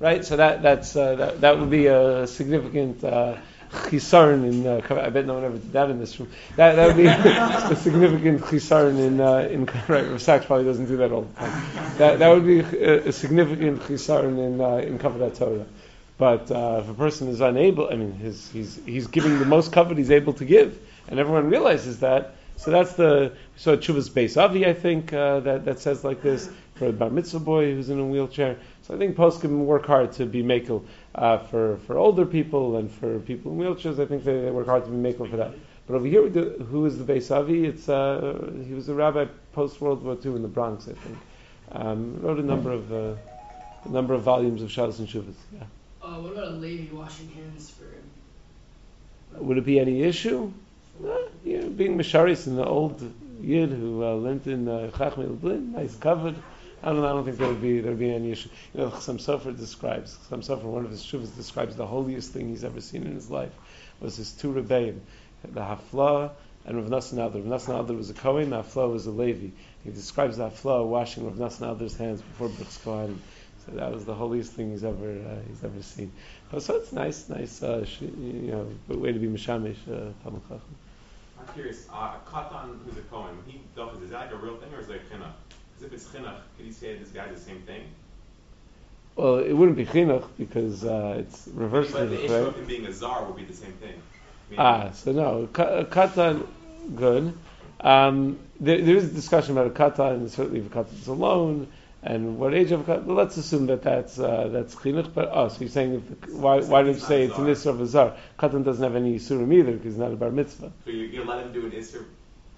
[0.00, 3.36] Right, so that that's uh, that, that would be a significant uh,
[3.92, 4.66] in.
[4.66, 6.30] Uh, I bet no one ever did that in this room.
[6.56, 10.08] That that would be a significant chisaron in uh, in right.
[10.08, 11.98] Rav Sachs probably doesn't do that all the time.
[11.98, 15.66] That that would be a, a significant chisaron in uh, in kavod Torah.
[16.16, 19.72] But uh, if a person is unable, I mean, his, he's he's giving the most
[19.72, 22.36] covet he's able to give, and everyone realizes that.
[22.56, 26.48] So that's the so Chuvas base Avi, I think uh, that that says like this
[26.74, 28.56] for a bar mitzvah boy who's in a wheelchair.
[28.82, 30.84] So I think poskim work hard to be makel
[31.14, 33.98] uh, for for older people and for people in wheelchairs.
[33.98, 35.54] I think they, they work hard to be makel for that.
[35.86, 37.66] But over here, we do, who is the Beis Avi?
[37.66, 41.18] It's uh, he was a rabbi post World War II in the Bronx, I think.
[41.72, 43.14] Um, wrote a number of uh,
[43.84, 45.34] a number of volumes of Shalos and Shuvas.
[45.52, 45.64] Yeah.
[46.02, 50.52] Uh, what about a lady washing hands for Would it be any issue?
[51.04, 53.02] Uh, you know, being Misharis in the old
[53.40, 56.36] Yid who uh, learned in uh, Chachmei Blin, nice covered.
[56.84, 57.02] I don't.
[57.02, 58.50] I don't think there would be there would be any issue.
[58.74, 62.50] You know, Chassam Sofer describes Chassam Sofer, one of his shuvas describes the holiest thing
[62.50, 63.52] he's ever seen in his life
[64.00, 65.00] was his two rebbeim,
[65.42, 66.32] the Hafla
[66.66, 67.40] and Rav Nassan Adler.
[67.40, 69.48] Rav Nassan Adler was a Kohen, the Hafla was a Levi.
[69.82, 73.18] He describes the Hafla washing Rav Nassan Adler's hands before Brooks Kohen.
[73.64, 76.12] So that was the holiest thing he's ever uh, he's ever seen.
[76.58, 80.12] So it's nice, nice, uh, sh- you know, way to be mishamish uh.
[80.26, 84.72] I'm curious, uh, Katan, who's a when he does, is that like a real thing
[84.74, 85.32] or is it a chinuch?
[85.78, 87.82] Because if it's chinuch, could you say this guy's the same thing?
[89.16, 92.86] Well, it wouldn't be chinuch because uh, it's reverse but the issue of him being
[92.86, 94.00] a czar would be the same thing.
[94.58, 96.46] Ah, so no, ka- katan,
[96.94, 97.36] good.
[97.80, 101.06] Um, there, there is a discussion about a katan, and certainly if a katan is
[101.06, 101.68] alone,
[102.02, 103.14] and what age of a katan.
[103.14, 105.14] Let's assume that that's uh, that's chinuch.
[105.14, 107.66] But oh, so you're saying if the, why why did you say it's an isra
[107.66, 108.16] of a zar?
[108.38, 110.72] Katan doesn't have any isurim either because he's not a bar mitzvah.
[110.84, 112.04] So you, you let him do an Isser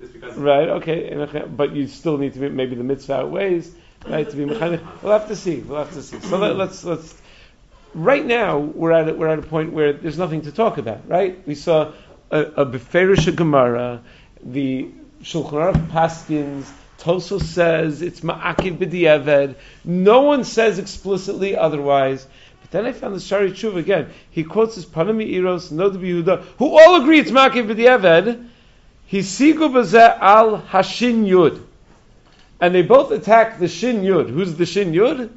[0.01, 3.75] because Right, okay, but you still need to be, maybe the mitzvah outweighs,
[4.07, 5.03] right, to be mechanech.
[5.03, 6.21] We'll have to see, we'll have to see.
[6.21, 7.15] So let, let's, let's,
[7.95, 11.09] right now, we're at, a, we're at a point where there's nothing to talk about,
[11.09, 11.47] right?
[11.47, 11.93] We saw
[12.31, 14.03] a, a Beferish Gemara,
[14.43, 14.91] the
[15.23, 19.55] Shulchan Aruch Paskins, Toso says it's Ma'akid B'di'eved,
[19.85, 22.27] no one says explicitly otherwise,
[22.63, 26.43] but then I found the Shari Tshuva again, he quotes his Panami Eros, Nod Yehuda,
[26.59, 28.49] who all agree it's Ma'akid B'di'eved,
[29.11, 31.63] Hisigu bazeh al hashin yud.
[32.61, 34.31] And they both attack the shin yud.
[34.31, 35.31] Who's the shin yud?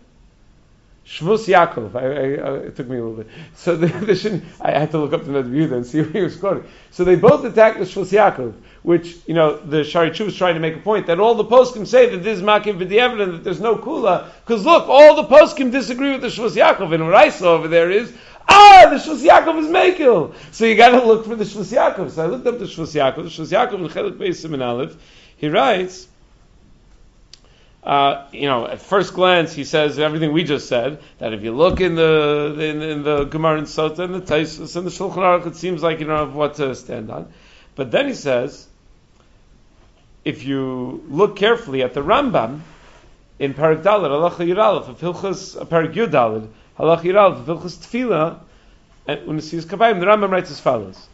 [1.10, 1.96] Shvus Yaakov.
[1.96, 3.28] I, I, it took me a little bit.
[3.56, 6.22] So the, the shin, I had to look up the Yehuda and see what he
[6.22, 6.66] was quoting.
[6.92, 8.54] So they both attack the Shvus Yaakov,
[8.84, 11.46] which, you know, the Shari Chu was trying to make a point that all the
[11.46, 14.30] poskim say that this is Makim B'di'evit and that there's no Kula.
[14.46, 16.94] Because look, all the poskim disagree with the Shvus Yaakov.
[16.94, 18.14] And what I saw over there is,
[18.52, 20.34] Ah, the Shvus Yaakov is Mekil.
[20.52, 22.12] So you got to look for the Shvus Yaakov.
[22.12, 23.16] So I looked up the Shvus Yaakov.
[23.16, 24.98] The Shvus Yaakov in Chelik Beis Siman Aleph.
[25.38, 26.08] He writes,
[27.84, 31.02] uh, you know, at first glance, he says everything we just said.
[31.20, 34.76] That if you look in the in, in the Gemara and Sota and the Taisus
[34.76, 37.32] and the Shulchan Aruch, it seems like you don't have what to stand on.
[37.76, 38.68] But then he says,
[40.26, 42.62] if you look carefully at the Rambam
[43.38, 48.40] in Parak Dalad, Halacha of Hilchas uh, Parak Yud Of Hilchas Tefillah,
[49.06, 51.08] and when Kabayim, the Rambam writes as follows.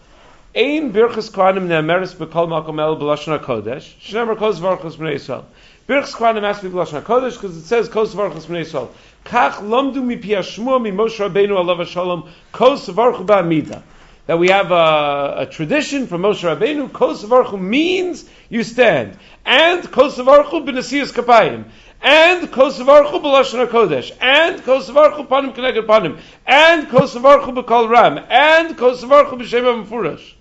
[0.56, 5.44] Ein birchas kohanim ne'emeres b'kol makom el b'lashon HaKodesh, shnemer kos varchos b'nei Yisrael.
[5.88, 8.90] Birchas kohanim has to be b'lashon HaKodesh because it says kos varchos b'nei Yisrael.
[9.26, 13.82] Kach lomdu mipi hashmua mi Moshe Rabbeinu alav shalom kos varchu ba'amida.
[14.28, 19.18] That we have a, a tradition from Moshe Rabbeinu, kos varchu means you stand.
[19.44, 21.66] And kos varchu b'nesiyas kapayim.
[22.02, 29.40] And kosavarchu b'lashon hakodesh, and kosavarchu panim keneged panim, and kosavarchu b'kol ram, and kosavarchu
[29.40, 30.34] b'shem mefurash.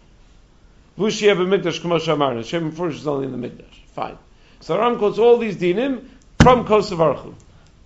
[0.98, 2.44] Vushia b'mikdash k'mo shamarna.
[2.44, 3.74] Shem mefurash is only in the mikdash.
[3.94, 4.18] Fine.
[4.60, 6.04] So Ram quotes all these dinim
[6.40, 7.34] from kosavarchu.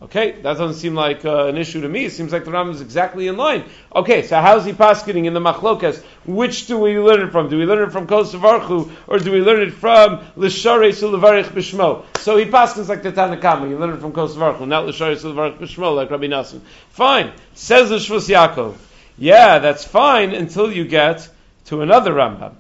[0.00, 2.04] Okay, that doesn't seem like uh, an issue to me.
[2.04, 3.64] It seems like the Rambam is exactly in line.
[3.92, 6.00] Okay, so how's he paskening in the machlokas?
[6.24, 7.48] Which do we learn it from?
[7.48, 12.04] Do we learn it from Kosavarchu, or do we learn it from Lishare Sulavarich Bishmo?
[12.18, 13.68] So he paskens like the Tanakama.
[13.68, 16.61] You learn it from Kosavarchu, not Lishare Sulavarich Bishmo, like Rabbi Nassan.
[16.90, 17.32] Fine.
[17.54, 18.76] Says the Shvus Yaakov.
[19.16, 21.28] Yeah, that's fine until you get
[21.66, 22.54] to another Rambam.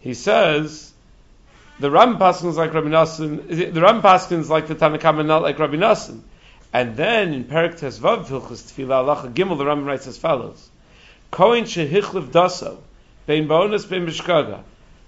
[0.00, 0.92] He says,
[1.78, 5.76] the Ram Paskins like Rabbi Nassan, the Ram Paskins like the Tanakama, not like Rabbi
[5.76, 6.22] Nassan.
[6.72, 10.70] And then in Perak Tesvav Hilchus Tefillah Alacha Gimel, the Ram writes as follows:
[11.30, 12.78] Kohen shehichlif daso,
[13.26, 14.62] bein ba'onis bein bishkaga,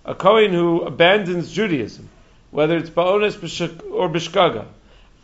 [0.04, 2.10] a Kohen who abandons Judaism,
[2.50, 3.36] whether it's ba'onis
[3.90, 4.66] or bishkaga,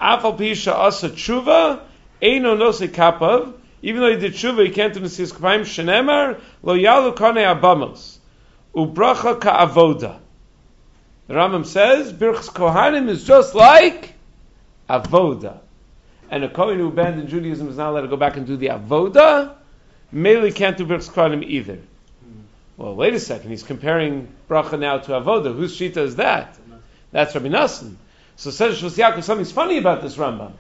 [0.00, 1.80] afal pisha asa tshuva,
[2.22, 6.72] eino nose kapav, even though he did tshuva, he can't do Nesias Kapayim, shenemar, lo
[6.72, 8.16] yalu kane abamos,
[8.74, 10.18] ubracha ka'avoda.
[11.26, 14.14] The Rambam says, Birchas Kohanim is just like
[14.88, 15.60] avoda
[16.30, 18.68] and a Kohen who abandoned Judaism is not allowed to go back and do the
[18.68, 19.54] Avoda,
[20.12, 21.78] Mele can't do Birchas Kohanim either.
[22.80, 23.50] Well, wait a second.
[23.50, 25.54] He's comparing bracha now to avoda.
[25.54, 26.56] Whose shita is that?
[27.12, 27.96] That's Rabbi Nassan.
[28.36, 30.52] So says Shvus something's funny about this Rambam.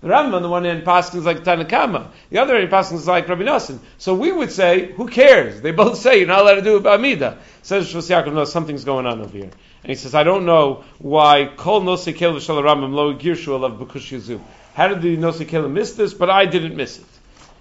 [0.00, 3.42] The Rambam on the one hand paskins like Tanakama, the other hand paskins like Rabbi
[3.42, 3.78] Nassan.
[3.98, 5.60] So we would say, who cares?
[5.60, 7.36] They both say you're not allowed to do Amida.
[7.60, 9.50] Says Shvus no, something's going on over here.
[9.82, 14.40] And he says, I don't know why Kol Nosei Kel Rambam Lo Girshu Alav B'Kush.
[14.76, 16.12] How did the Nosei Kelim miss this?
[16.12, 17.06] But I didn't miss it.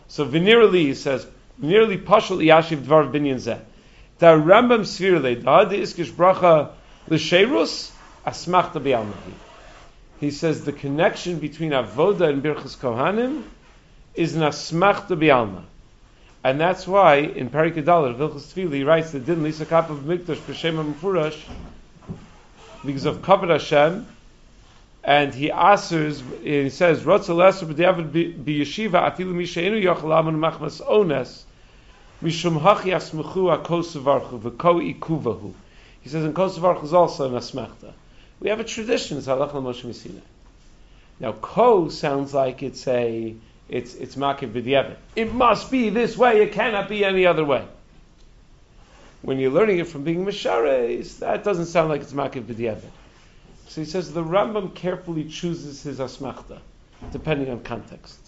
[0.10, 1.25] So Vinirali says,
[1.62, 3.62] Vinirali Pashal Yashiv Dvar Binyan Zeh.
[4.19, 6.71] Da Rambam Svirle, da de Iskish Bracha
[7.08, 7.93] L'Sheirus,
[8.28, 9.34] Asmachta B'Almahi.
[10.19, 13.43] He says the connection between Avoda and Birchas Kohanim
[14.13, 15.63] is an Asmachta B'Alma.
[16.43, 19.99] And that's why in Parik Adalah, Vilchas Tfili, he writes that Din Lisa Kap of
[19.99, 21.41] Mikdash B'Shem Mufurash,
[22.84, 24.06] because of Kavod Hashem,
[25.06, 31.46] and he answers, he says, Rotzel Leser B'David B'Yeshiva Afilu Mishainu yochlamun Machmas Ones
[32.24, 35.54] Mishum Hachi Asmechu HaKosavarchu V'Ko Ikuvahu.
[36.02, 37.94] He says, in Kosavarchu is also an Asmachta.
[38.39, 40.22] We have a tradition, it's Halach Moshe Messina.
[41.20, 43.36] Now, Ko sounds like it's a,
[43.70, 44.96] it's, it's Makiv B'Diavad.
[45.15, 47.63] It must be this way, it cannot be any other way.
[49.22, 52.89] When you're learning it from being Mishares, that doesn't sound like it's Makiv B'Diavad.
[53.67, 56.60] So he says the Rambam carefully chooses his asmachta,
[57.12, 58.19] depending on context.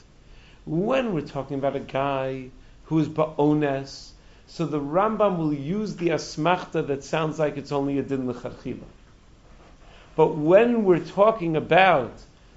[0.66, 2.50] When we're talking about a guy
[2.86, 4.12] who is ba'ones,
[4.48, 8.84] so the Rambam will use the asmachta that sounds like it's only a din l'charchila.
[10.16, 12.14] But when we're talking about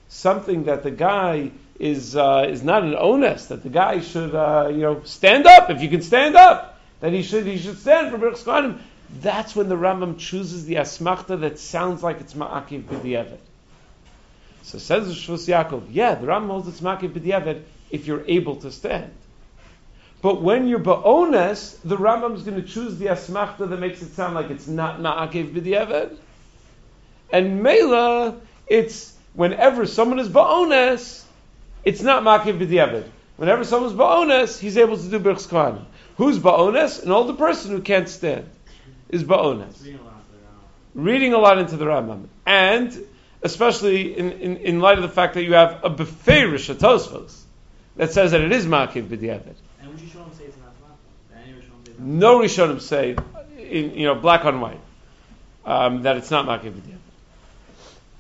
[0.08, 4.68] something that the guy is uh, is not an onus, that the guy should uh,
[4.70, 8.10] you know stand up if you can stand up, that he should he should stand
[8.10, 8.78] for Kohanim.
[9.18, 13.38] That's when the Rambam chooses the asmachta that sounds like it's ma'akiv b'di'evet.
[14.62, 18.56] So says the Shvus Yaakov, yeah, the Rambam holds it's ma'akiv b'di'evet if you're able
[18.56, 19.10] to stand.
[20.22, 24.34] But when you're ba'ones, the Rambam's going to choose the asmachta that makes it sound
[24.34, 26.16] like it's not ma'akiv b'di'evet.
[27.32, 28.36] And Mela,
[28.68, 31.24] it's whenever someone is ba'ones,
[31.84, 33.08] it's not ma'akiv b'di'evet.
[33.38, 35.84] Whenever someone's ba'ones, he's able to do birchs.
[36.16, 37.02] Who's ba'ones?
[37.02, 38.48] An older person who can't stand
[39.10, 39.98] is ba'ones.
[40.94, 42.26] Reading a lot into the Rambam.
[42.46, 43.06] And
[43.42, 47.42] especially in, in, in light of the fact that you have a beferish Tosfos
[47.96, 49.54] that says that it is makiv b'diavad.
[49.80, 51.42] And which Rishonim say it's not Machma?
[51.44, 53.16] Any Rishonim say it's not No Rishonim say,
[53.58, 54.80] in, you know, black on white,
[55.64, 56.96] um, that it's not makiv b'diavad.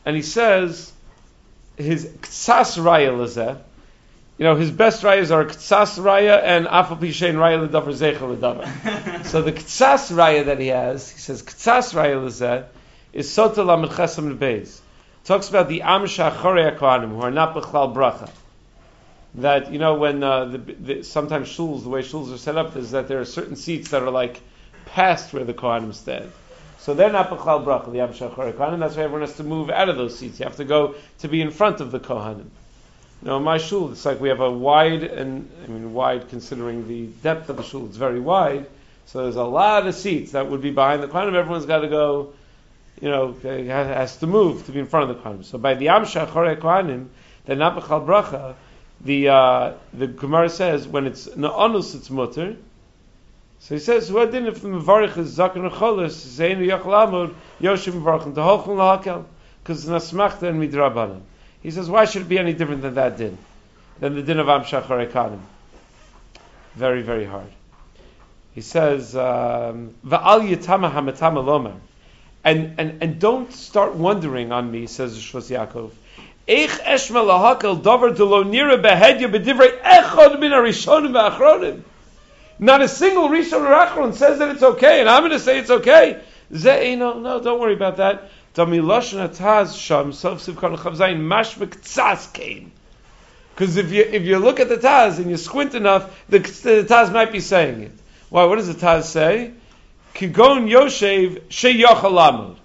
[0.04, 0.92] And he says
[1.76, 3.60] his ktsas raya
[4.40, 9.24] you know, his best rayas are ktsas raya and afal pishein raya ledavar zeichel ledavar.
[9.26, 12.64] So the ktsas raya that he has, he says ktsas raya lezeh,
[13.12, 14.80] is sota lamed chesam nebeis.
[15.26, 18.30] Talks about the am shachorei kohanim who are not bechlal bracha.
[19.34, 22.76] That you know when uh, the, the, sometimes shuls, the way shuls are set up
[22.76, 24.40] is that there are certain seats that are like
[24.86, 26.32] past where the kohanim stand.
[26.78, 28.78] So they're not bechlal bracha, the am shachorei kohanim.
[28.78, 30.40] That's why everyone has to move out of those seats.
[30.40, 32.48] You have to go to be in front of the kohanim.
[33.22, 36.88] Know, in my shul, it's like we have a wide, and I mean wide considering
[36.88, 38.66] the depth of the shul, it's very wide.
[39.06, 41.34] So there's a lot of seats that would be behind the kohanim.
[41.34, 42.32] Everyone's got to go,
[43.00, 45.44] you know, has to move to be in front of the kohanim.
[45.44, 47.08] So by the amsha chorei kohanim,
[47.44, 48.54] they're not b'chal bracha.
[49.02, 52.56] The uh, the Gemara says when it's na'anus, it's mutter.
[53.58, 58.34] So he says, "Who did if the mevarich is zaken cholos zeinu yachlamod yoshim mevarchim
[58.34, 59.24] to holchon lahakel
[59.62, 61.20] because nasmachta and midrabanan."
[61.62, 63.36] He says, "Why should it be any different than that din,
[63.98, 65.40] than the din of amsha chorei kohanim?"
[66.74, 67.50] Very very hard.
[68.52, 71.74] He says, um, "Va'al yitama hametama lomer."
[72.42, 75.90] And, and, and don't start wondering on me, says Shvos Yaakov,
[76.48, 81.82] Eich eshma lahakel davar de lo nira behedya bedivrei echad min harishonim v'achronim.
[82.58, 85.58] Not a single Rishon or Achron says that it's okay, and I'm going to say
[85.58, 86.20] it's okay.
[86.54, 88.30] Ze no, no, don't worry about that.
[93.54, 96.84] Because if you if you look at the Taz and you squint enough, the, the
[96.88, 97.92] Taz might be saying it.
[98.28, 98.44] Why?
[98.44, 99.52] What does the Taz say?
[100.14, 102.56] Kigon Yoshev sheyachalamud.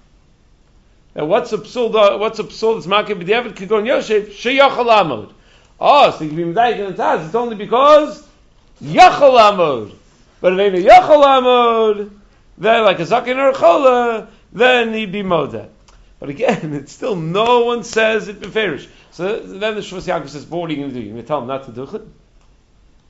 [1.15, 2.19] Now, what's a psul?
[2.19, 3.53] What's a psul that's makib b'diavad?
[3.53, 5.33] Kigon Yoshev sheyachalamud.
[5.79, 7.25] Oh, ah, so you can be medayik in the Taz.
[7.25, 8.25] It's only because
[8.81, 9.93] yachalamud.
[10.41, 12.11] But if ain't a yachalamud,
[12.57, 15.69] then like a zakin or a chola, then he'd be moda.
[16.19, 18.87] But again, it's still no one says it beferish.
[19.11, 21.01] So then the Shvus Yaakov says, "What are you going to do?
[21.01, 22.01] You're going to tell him not to do it?"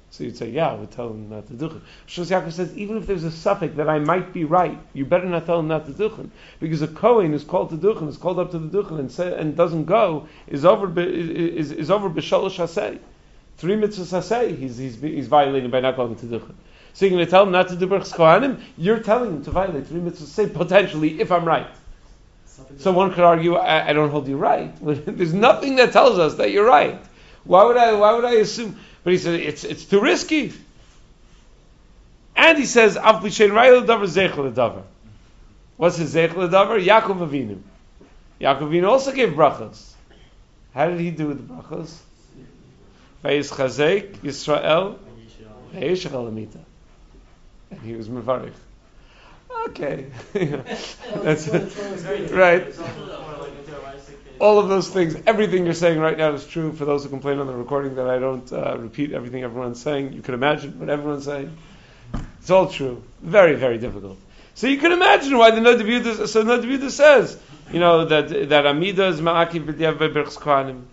[0.09, 2.97] So you'd say, "Yeah, we'll tell him not to do it." Shvus Yaakov says, "Even
[2.97, 5.85] if there's a suffix that I might be right, you better not tell him not
[5.85, 8.81] to do it, because a kohen is called to duchen, is called up to the
[8.81, 12.99] duchen, and say, and doesn't go is over is is over b'shalosh
[13.57, 14.57] three mitzvahs hasei.
[14.57, 16.55] He's he's he's violating by not going to duchen."
[16.93, 18.61] So you're going to tell him not to do berachs kohanim?
[18.77, 21.67] You're telling him to violate three mitzvahs potentially, if I'm right.
[22.77, 24.73] So one could argue, I, I don't hold you right.
[24.81, 26.99] There's nothing that tells us that you're right.
[27.43, 27.93] Why would I?
[27.93, 28.79] Why would I assume?
[29.03, 30.53] But he said it's it's too risky.
[32.35, 33.51] And he says, "Av b'shein
[33.85, 34.83] davar zeichel davar."
[35.77, 36.83] What's his zeichel davar?
[36.83, 37.61] Yaakov Avinu.
[38.41, 39.93] Yaakov Avinu also gave brachos.
[40.73, 41.97] How did he do with the brachos?
[43.23, 44.97] Vayis chazek Yisrael
[45.73, 46.59] alamita,
[47.71, 48.53] and he was mevarich.
[49.69, 51.47] Okay, that's
[52.31, 52.73] right.
[54.39, 56.73] All of those things, everything you're saying right now is true.
[56.73, 60.13] For those who complain on the recording that I don't uh, repeat everything everyone's saying,
[60.13, 61.55] you can imagine what everyone's saying.
[62.41, 63.01] It's all true.
[63.21, 64.17] Very, very difficult.
[64.55, 67.37] So you can imagine why the Noda B'Yehuda, so Noda B'Yehuda says,
[67.71, 70.83] you know, that that Amida is Ma'aki b'diav be'berchs kohanim.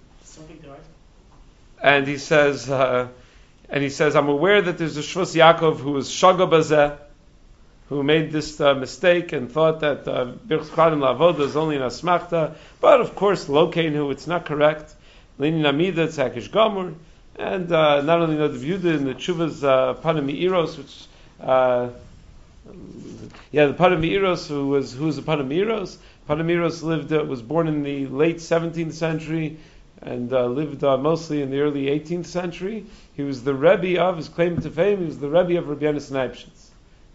[1.80, 3.08] And he says, uh,
[3.68, 6.98] and he says, I'm aware that there's a Shvus Yaakov who is Shaga Bazeh,
[7.92, 12.54] who made this uh, mistake and thought that uh, Birchs Lavoda is only an Asmachta,
[12.80, 14.94] but of course, Lokain, who it's not correct.
[15.38, 16.94] Lenin Amida, Tzakish Gomor,
[17.36, 21.06] and uh, not only know the in the Chuvas uh, Panim Meiros, which
[21.40, 21.90] uh,
[23.50, 25.98] yeah, the Panim Meiros, who was who was the Panim Meiros?
[26.28, 29.58] Panamiros lived uh, was born in the late 17th century
[30.00, 32.86] and uh, lived uh, mostly in the early 18th century.
[33.14, 35.00] He was the Rebbe of his claim to fame.
[35.00, 36.10] He was the Rebbe of Rabbi Yonis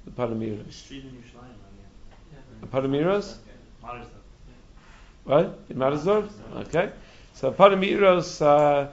[0.08, 0.72] the Panim Meiros.
[0.72, 1.24] Street in
[2.62, 3.36] The Panim Meiros?
[3.82, 4.14] Modern stuff.
[5.26, 5.60] What?
[5.70, 6.30] In Mattersdorf?
[6.68, 6.92] Okay.
[7.34, 8.88] So Panim Meiros uh,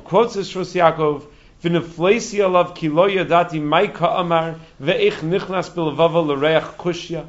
[0.00, 1.26] quotes this Shvus Yaakov,
[1.62, 7.26] V'neflesi alav ki lo yadati maika amar ve'ich nichnas bilvava l'reach kushya.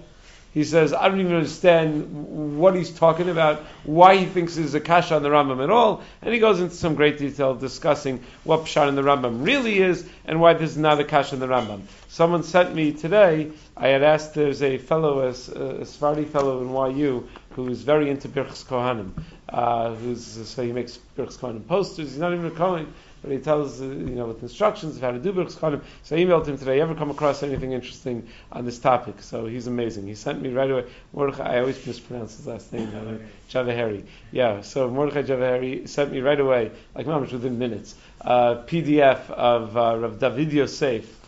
[0.53, 4.81] He says, I don't even understand what he's talking about, why he thinks there's a
[4.81, 8.65] kasha on the Rambam at all, and he goes into some great detail discussing what
[8.65, 11.47] pshat in the Rambam really is and why this is not a kasha in the
[11.47, 11.83] Rambam.
[12.09, 13.51] Someone sent me today.
[13.77, 14.33] I had asked.
[14.33, 19.11] There's a fellow, a, a fellow in YU, who's very into Birchs Kohanim.
[19.47, 22.09] Uh, who's so he makes Birchs Kohanim posters.
[22.09, 25.11] He's not even a Kohen, but he tells uh, you know with instructions of how
[25.11, 25.81] to do Birchs Kohanim.
[26.03, 26.81] So I emailed him today.
[26.81, 29.21] Ever come across anything interesting on this topic?
[29.21, 30.07] So he's amazing.
[30.07, 30.85] He sent me right away.
[31.13, 32.89] Mordechai, I always mispronounce his last name.
[32.89, 33.17] Uh,
[33.51, 34.03] Javaheri.
[34.31, 34.61] Yeah.
[34.61, 39.97] So Mordechai Javaheri sent me right away, like mamish within minutes, uh, PDF of uh,
[39.97, 41.19] Rav David Yosef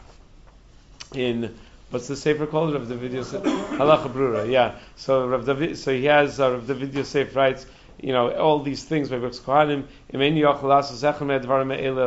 [1.13, 1.53] in
[1.89, 2.73] what's the sefer called?
[2.73, 4.49] Rav David Yosef Halacha Brura.
[4.49, 4.75] Yeah.
[4.95, 7.65] So Rav David, so he has uh, Rav David Yosef writes,
[7.99, 9.85] you know, all these things by Birks Kohanim.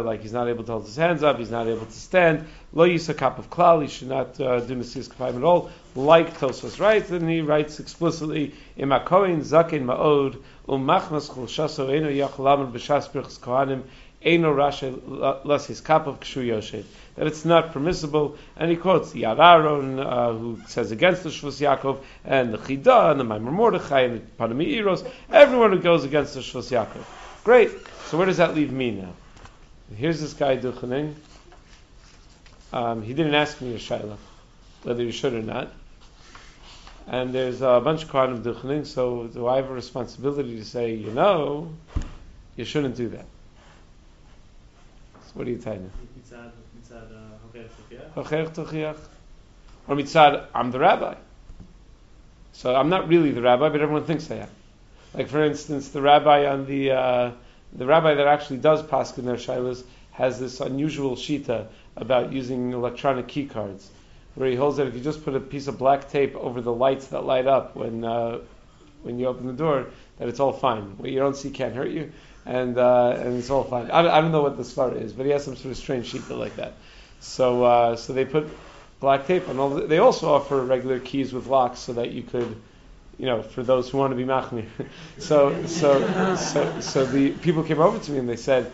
[0.04, 2.46] Like he's not able to hold his hands up, he's not able to stand.
[2.72, 5.70] Lo yisa kap of klal, he should not uh, do nesias kafayim at all.
[5.94, 12.38] Like Tosfos writes, and he writes explicitly, imakoin zaken ma'od umachmas chul shaso eno yochel
[12.40, 13.82] laman b'shas Birks Kohanim.
[14.24, 16.84] Eino Rasha las his kap of kshu yoshed.
[17.16, 22.02] That it's not permissible, and he quotes Yararon, uh, who says against the Shvus Yaakov,
[22.24, 26.34] and the Chida, and the Maimar Mordechai, and the Panim Meiros, everyone who goes against
[26.34, 27.04] the Shvus Yaakov.
[27.44, 27.70] Great.
[28.06, 29.12] So where does that leave me now?
[29.94, 31.14] Here's this guy Duchaning.
[32.72, 34.16] Um, he didn't ask me a shaila,
[34.82, 35.72] whether you should or not.
[37.06, 40.94] And there's a bunch of Kohanim Duchaning, so do I have a responsibility to say,
[40.94, 41.70] you know,
[42.56, 43.26] you shouldn't do that?
[45.25, 45.25] So what do you tell me?
[45.25, 45.25] Mitzad, mitzad, uh,
[47.44, 48.10] Hoker Sophia.
[48.16, 48.98] Hocher Tochiach.
[49.88, 51.14] Or mitzad, I'm the rabbi.
[52.52, 54.48] So I'm not really the rabbi, but everyone thinks I am.
[55.14, 57.32] Like for instance, the rabbi on the uh,
[57.72, 59.82] the rabbi that actually does paskin their shilas
[60.12, 61.66] has this unusual shita
[61.96, 63.90] about using electronic key cards,
[64.34, 66.72] where he holds that if you just put a piece of black tape over the
[66.72, 68.38] lights that light up when uh,
[69.02, 69.86] when you open the door,
[70.18, 70.96] that it's all fine.
[70.98, 72.12] What you don't see can't hurt you.
[72.46, 73.90] And uh, and it's all fine.
[73.90, 76.06] I, I don't know what the svara is, but he has some sort of strange
[76.06, 76.74] sheet like that.
[77.20, 78.48] So uh, so they put
[79.00, 79.70] black tape on all.
[79.70, 82.56] The, they also offer regular keys with locks so that you could.
[83.18, 84.66] You know, for those who want to be machmir.
[85.18, 88.70] so, so, so, so the people came over to me and they said,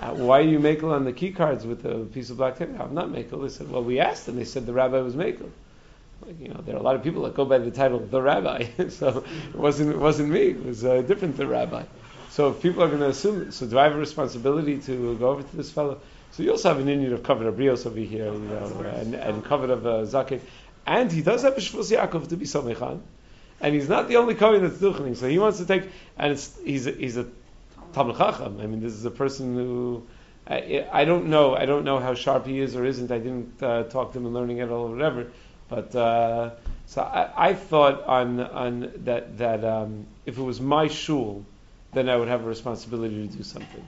[0.00, 2.68] uh, "Why are you makel on the key cards with a piece of black tape?"
[2.78, 3.42] I'm not makel.
[3.42, 4.36] They said, "Well, we asked them.
[4.36, 5.50] They said the rabbi was makel."
[6.24, 8.22] Like, you know, there are a lot of people that go by the title the
[8.22, 8.66] rabbi.
[8.88, 10.50] so it wasn't it wasn't me.
[10.50, 11.82] It was uh, different the rabbi.
[12.32, 15.28] So if people are going to assume, so do I have a responsibility to go
[15.28, 16.00] over to this fellow?
[16.30, 19.14] So you also have an Indian of covered of Brios over here, you know, and,
[19.14, 20.38] and covered of uh.
[20.86, 23.02] And he does have a Shvus Yaakov to be Somechan.
[23.60, 25.14] And he's not the only Kohen that's duchening.
[25.14, 25.82] So he wants to take,
[26.16, 27.26] and it's, he's a, he's a
[27.92, 28.60] Talmud Chacham.
[28.62, 30.06] I mean, this is a person who,
[30.48, 33.12] I, I don't know, I don't know how sharp he is or isn't.
[33.12, 35.30] I didn't uh, talk to him and learning it all or whatever.
[35.68, 36.52] But, uh,
[36.86, 41.44] so I, I thought on, on that, that um, if it was my shul,
[41.92, 43.86] then I would have a responsibility to do something.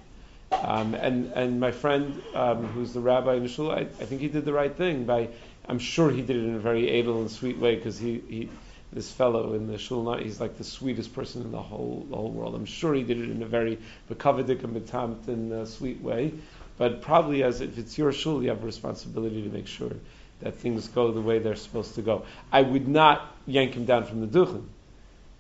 [0.53, 4.21] Um, and and my friend, um, who's the rabbi in the shul, I, I think
[4.21, 5.05] he did the right thing.
[5.05, 5.29] By
[5.69, 8.49] I'm sure he did it in a very able and sweet way because he, he
[8.93, 12.31] this fellow in the shul, he's like the sweetest person in the whole the whole
[12.31, 12.55] world.
[12.55, 13.79] I'm sure he did it in a very
[14.11, 16.33] bekavadik and betamt and uh, sweet way.
[16.77, 19.93] But probably as if it's your shul, you have a responsibility to make sure
[20.41, 22.27] that things go the way they're supposed to go.
[22.53, 24.67] I would not yank him down from the duchen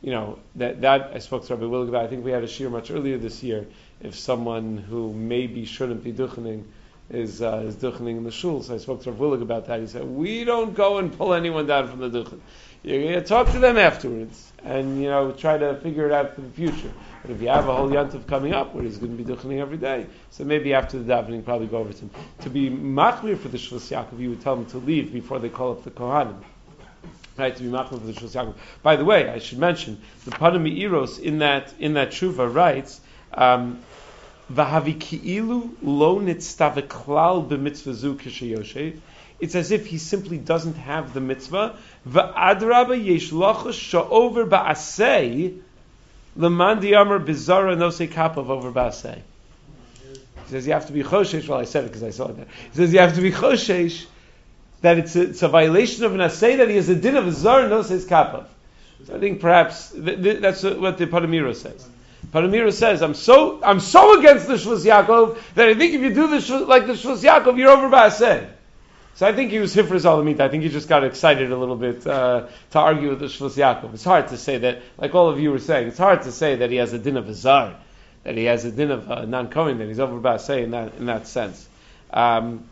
[0.05, 2.05] you know, that, that I spoke to Rabbi Willig about.
[2.05, 3.67] I think we had a shir much earlier this year.
[4.03, 6.65] If someone who maybe shouldn't be duchening
[7.09, 9.81] is uh, is duchening in the shul, so I spoke to Rabbi Willig about that.
[9.81, 12.41] He said, "We don't go and pull anyone down from the duchen.
[12.83, 16.35] You're going to talk to them afterwards, and you know, try to figure it out
[16.35, 16.93] for the future.
[17.23, 19.59] But if you have a whole yantiv coming up where he's going to be duchening
[19.59, 22.11] every day, so maybe after the davening, probably go over to him.
[22.43, 25.49] To be machmir for the shvus Yaakov, you would tell them to leave before they
[25.49, 26.43] call up the kohanim
[27.37, 28.55] right, to be for the Yaakov.
[28.83, 33.01] By the way, I should mention the Panim Meiros in that in that tshuva writes.
[33.33, 33.83] Um.
[39.41, 41.77] It's as if he simply doesn't have the mitzvah.
[48.73, 49.23] Ba'asei.
[50.45, 51.49] He says you have to be choshesh.
[51.49, 52.37] Well, I said it because I saw it.
[52.37, 52.47] There.
[52.71, 54.05] He says you have to be choshesh
[54.85, 57.27] that it's a, it's a violation of an assay that he has a din of
[57.27, 58.45] a zar no says kapav.
[59.07, 61.89] So I think perhaps th- th- that's what the Paramira says.
[62.31, 66.13] Paramira says, "I'm so I'm so against the Shvus Yaakov that I think if you
[66.13, 68.47] do shvus, like the Shvus Yaakov, you're over by assay."
[69.15, 70.41] So I think he was hifras alamit.
[70.41, 73.57] I think he just got excited a little bit uh, to argue with the Shvus
[73.57, 73.95] Yaakov.
[73.95, 76.57] It's hard to say that, like all of you were saying, it's hard to say
[76.57, 77.75] that he has a din of a zar,
[78.25, 80.73] that he has a din of uh, non kohen, that he's over by assay in
[80.73, 81.67] that in that sense.
[82.13, 82.69] Um,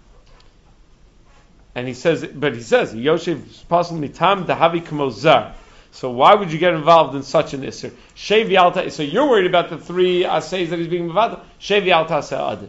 [1.74, 5.54] and he says, but he says, Yoshev Pasal Mitam Dahavi Kamozar.
[5.90, 7.92] So why would you get involved in such an isser?
[8.14, 8.90] Shev Yalta.
[8.90, 11.40] So you're worried about the three assays that he's being mavad.
[11.60, 12.68] Shev Yalta Adif.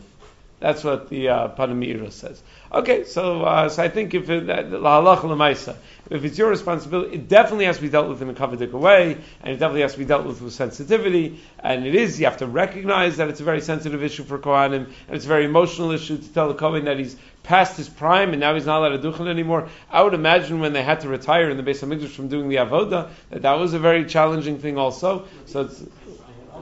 [0.60, 2.42] That's what the uh, Panamira says.
[2.74, 7.76] Okay, so uh, so I think if it, if it's your responsibility, it definitely has
[7.76, 9.14] to be dealt with in a kavadik way,
[9.44, 11.40] and it definitely has to be dealt with with sensitivity.
[11.60, 14.86] And it is you have to recognize that it's a very sensitive issue for Kohanim,
[14.86, 18.32] and it's a very emotional issue to tell the Kohen that he's past his prime
[18.32, 19.68] and now he's not allowed to duchen anymore.
[19.92, 22.50] I would imagine when they had to retire in the base of Mikdash from doing
[22.50, 25.28] the avoda, that that was a very challenging thing also.
[25.46, 25.82] So it's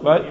[0.01, 0.25] what?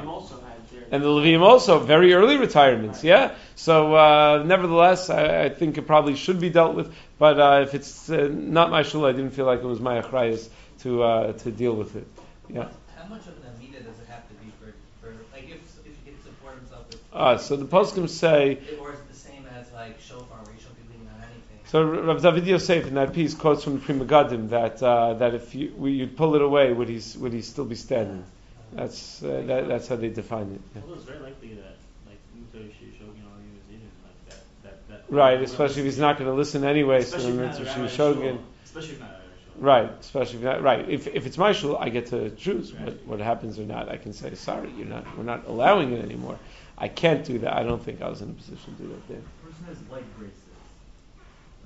[0.92, 3.34] And the Levium also very early retirements, yeah.
[3.54, 6.92] So uh, nevertheless, I, I, think it probably should be dealt with.
[7.16, 10.00] But uh, if it's uh, not my shul, I didn't feel like it was my
[10.00, 10.48] achrayas
[10.80, 12.08] to uh, to deal with it.
[12.48, 12.68] Yeah.
[12.96, 15.96] How much of an amida does it have to be for, for like if if
[16.04, 17.00] he can support himself with?
[17.12, 18.58] Uh, so the poskim say.
[18.80, 21.58] Or is it the same as like shofar, where you shouldn't be leaning on anything?
[21.66, 25.34] So Rav David Yosef in that piece quotes from the Pri Megadim that uh, that
[25.34, 28.24] if you you'd pull it away, would he would he still be standing?
[28.72, 30.60] That's uh, that, that's how they define it.
[30.74, 30.82] Yeah.
[30.82, 34.88] Although it's very likely that like Muto Shishogin all you is even like that that
[34.88, 35.14] that.
[35.14, 37.02] Right, especially if he's not going to listen anyway.
[37.02, 38.32] So Especially then if it's not Rosh a rabbi Hashanah.
[38.32, 38.40] shul.
[38.64, 39.54] Especially if not a rabbi shul.
[39.58, 40.88] Right, especially if not, right.
[40.88, 43.88] If, if it's my shul, I get to choose what, what happens or not.
[43.88, 45.04] I can say, sorry, you're not.
[45.18, 46.38] We're not allowing it anymore.
[46.78, 47.54] I can't do that.
[47.54, 49.18] I don't think I was in a position to do that there.
[49.44, 50.36] person has leg braces.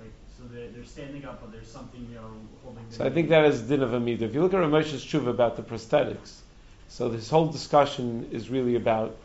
[0.00, 2.30] Like, so they're, they're standing up, but there's something, you know,
[2.64, 4.24] holding So I think that is din of Amida.
[4.24, 6.40] If you look at Ramesh's tshuva about the prosthetics,
[6.95, 9.16] so this whole discussion is really about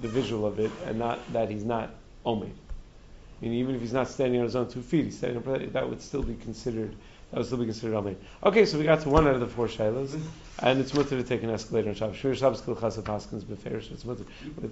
[0.00, 1.90] the visual of it and not that he's not
[2.26, 2.50] omed.
[2.50, 5.72] I mean, even if he's not standing on his own two feet, he's standing prosthetic,
[5.74, 6.96] that would still be considered.
[7.30, 8.16] That would still be considered omed.
[8.42, 10.20] Okay, so we got to one out of the four shilas,
[10.58, 12.16] and it's mutter to take an escalator on Shabbos.
[12.16, 13.92] Shemiras Shabbos Kehilchasa haskins beferish.
[13.92, 14.24] It's mutter.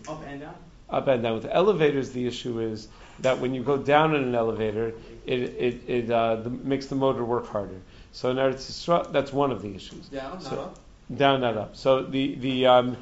[0.09, 0.55] Up and down?
[0.89, 1.35] up and down.
[1.35, 2.89] With elevators, the issue is
[3.21, 4.93] that when you go down in an elevator,
[5.25, 7.81] it it, it uh, the, makes the motor work harder.
[8.11, 10.09] So in Eretz Yisrael, that's one of the issues.
[10.09, 10.79] Down, not up?
[11.15, 11.77] Down, not up.
[11.77, 12.97] So the the um,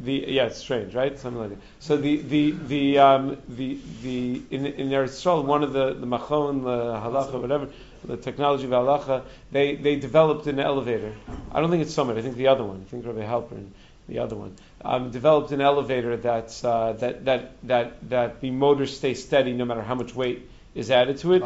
[0.00, 1.18] the yeah, it's strange, right?
[1.18, 1.58] Something like that.
[1.78, 6.64] So the the the um, the the in in Eretz one of the the machon,
[6.64, 7.68] the halacha, whatever,
[8.04, 11.14] the technology of halacha, they they developed an elevator.
[11.52, 12.18] I don't think it's Tzomet.
[12.18, 12.84] I think the other one.
[12.86, 13.68] I think Rabbi Halpern,
[14.08, 18.94] the other one, um, developed an elevator that's uh, that that that that the motors
[18.94, 21.42] stay steady no matter how much weight is added to it,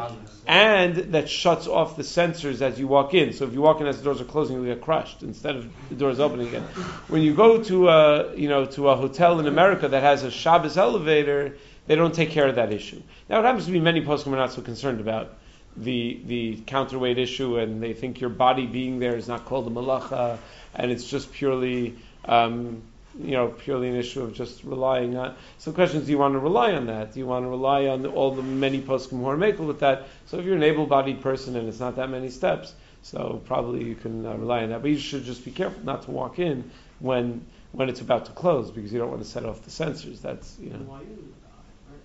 [0.47, 3.33] and that shuts off the sensors as you walk in.
[3.33, 5.69] So if you walk in as the doors are closing, you'll get crushed instead of
[5.91, 6.63] the doors opening again.
[7.09, 10.31] When you go to a you know to a hotel in America that has a
[10.31, 11.57] Shabbos elevator,
[11.87, 13.03] they don't take care of that issue.
[13.29, 15.37] Now it happens to be many poskim are not so concerned about
[15.77, 19.71] the the counterweight issue, and they think your body being there is not called a
[19.71, 20.39] malacha,
[20.75, 21.97] and it's just purely.
[22.25, 22.83] Um,
[23.21, 25.35] you know, purely an issue of just relying on.
[25.59, 27.13] So the question is, do you want to rely on that?
[27.13, 30.07] Do you want to rely on all the many poskim who are makel with that?
[30.27, 33.95] So if you're an able-bodied person and it's not that many steps, so probably you
[33.95, 34.83] can uh, rely on that.
[34.83, 38.33] But you should just be careful not to walk in when when it's about to
[38.33, 40.21] close because you don't want to set off the sensors.
[40.21, 40.79] That's you know.
[40.79, 41.35] Why you?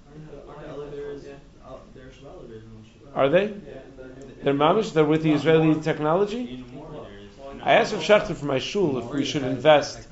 [0.07, 2.63] Aren't aren't the elevators, uh, they're elevators.
[3.15, 3.45] Are they?
[3.45, 3.79] Yeah.
[4.43, 4.93] They're mamish.
[4.93, 6.37] They're with the Israeli technology.
[6.37, 7.61] Even more there is.
[7.63, 10.07] I asked Rav Schechter for my shul if we should invest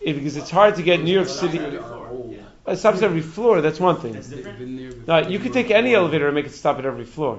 [0.00, 0.10] Technology?
[0.10, 1.58] if, because it's hard to get New York City.
[1.58, 2.36] Are old.
[2.66, 3.60] It stops at every floor.
[3.60, 4.12] That's one thing.
[4.12, 4.58] That's They've different.
[4.58, 4.76] been
[5.06, 7.38] there No, you could take any elevator and make it stop at every floor.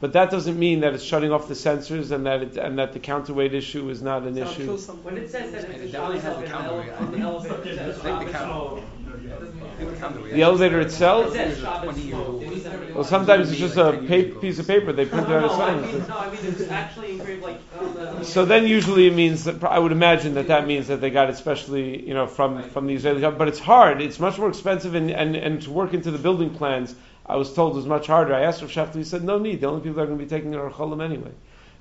[0.00, 2.92] But that doesn't mean that it's shutting off the sensors and that it, and that
[2.92, 4.76] the counterweight issue is not an issue.
[5.02, 6.92] When it says that it's it a definitely has the elevator, counterweight.
[7.00, 11.32] on the elevator, it I think the counter- I think the counterweight- The elevator itself.
[11.32, 12.26] says Shabbos 20 years mode.
[12.28, 12.42] old.
[12.42, 14.92] It means that- Well, sometimes it's just a Like 10 years pa- piece of paper
[14.92, 15.80] they print No, out a no, I sign.
[15.82, 18.08] mean, no, I mean, it's actually engraved like on the.
[18.08, 21.00] on the- So then usually it means that I would imagine that that means that
[21.00, 23.38] they got it specially, you know, from, from the Israeli government.
[23.38, 24.00] But it's hard.
[24.00, 26.94] It's much more expensive and, and, and to work into the building plans,
[27.26, 28.34] I was told was much harder.
[28.34, 29.60] I asked Rav Schechter, he said, no need.
[29.60, 31.30] The only people that are going to be taking it are cholim anyway.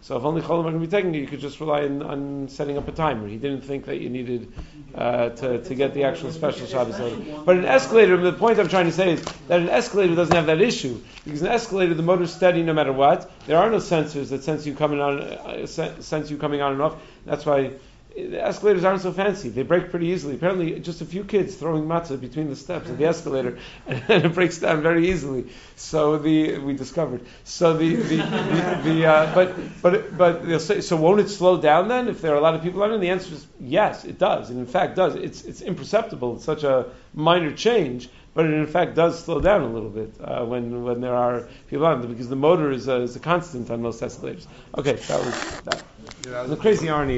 [0.04, 2.02] So if only cholim are going to be taking it, you could just rely on,
[2.02, 3.26] on setting up a timer.
[3.26, 4.52] He didn't think that you needed
[4.94, 7.00] uh, to, to get the actual special Shabbos.
[7.46, 10.48] But an escalator, the point I'm trying to say is that an escalator doesn't have
[10.48, 11.02] that issue.
[11.24, 13.32] Because an escalator, the motor's steady no matter what.
[13.48, 16.82] There are no sensors that sense you coming on, uh, sense you coming on and
[16.82, 17.02] off.
[17.26, 17.72] That's why
[18.16, 19.50] the escalators aren't so fancy.
[19.50, 20.36] They break pretty easily.
[20.36, 23.58] Apparently, just a few kids throwing matzah between the steps of the escalator,
[23.88, 25.50] and it breaks down very easily.
[25.76, 27.26] So the we discovered.
[27.44, 31.60] So the the, the, the uh, but but but they'll say, so won't it slow
[31.60, 32.96] down then if there are a lot of people on it?
[32.96, 34.50] And the answer is yes, it does.
[34.50, 35.16] And in fact, does.
[35.16, 36.36] It's it's imperceptible.
[36.36, 38.10] It's such a minor change.
[38.36, 41.48] But it in fact does slow down a little bit uh, when when there are
[41.70, 44.48] people on it because the motor is a, is a constant on most escalators.
[44.76, 45.84] Okay, that was that.
[46.26, 47.12] Yeah, was The crazy irony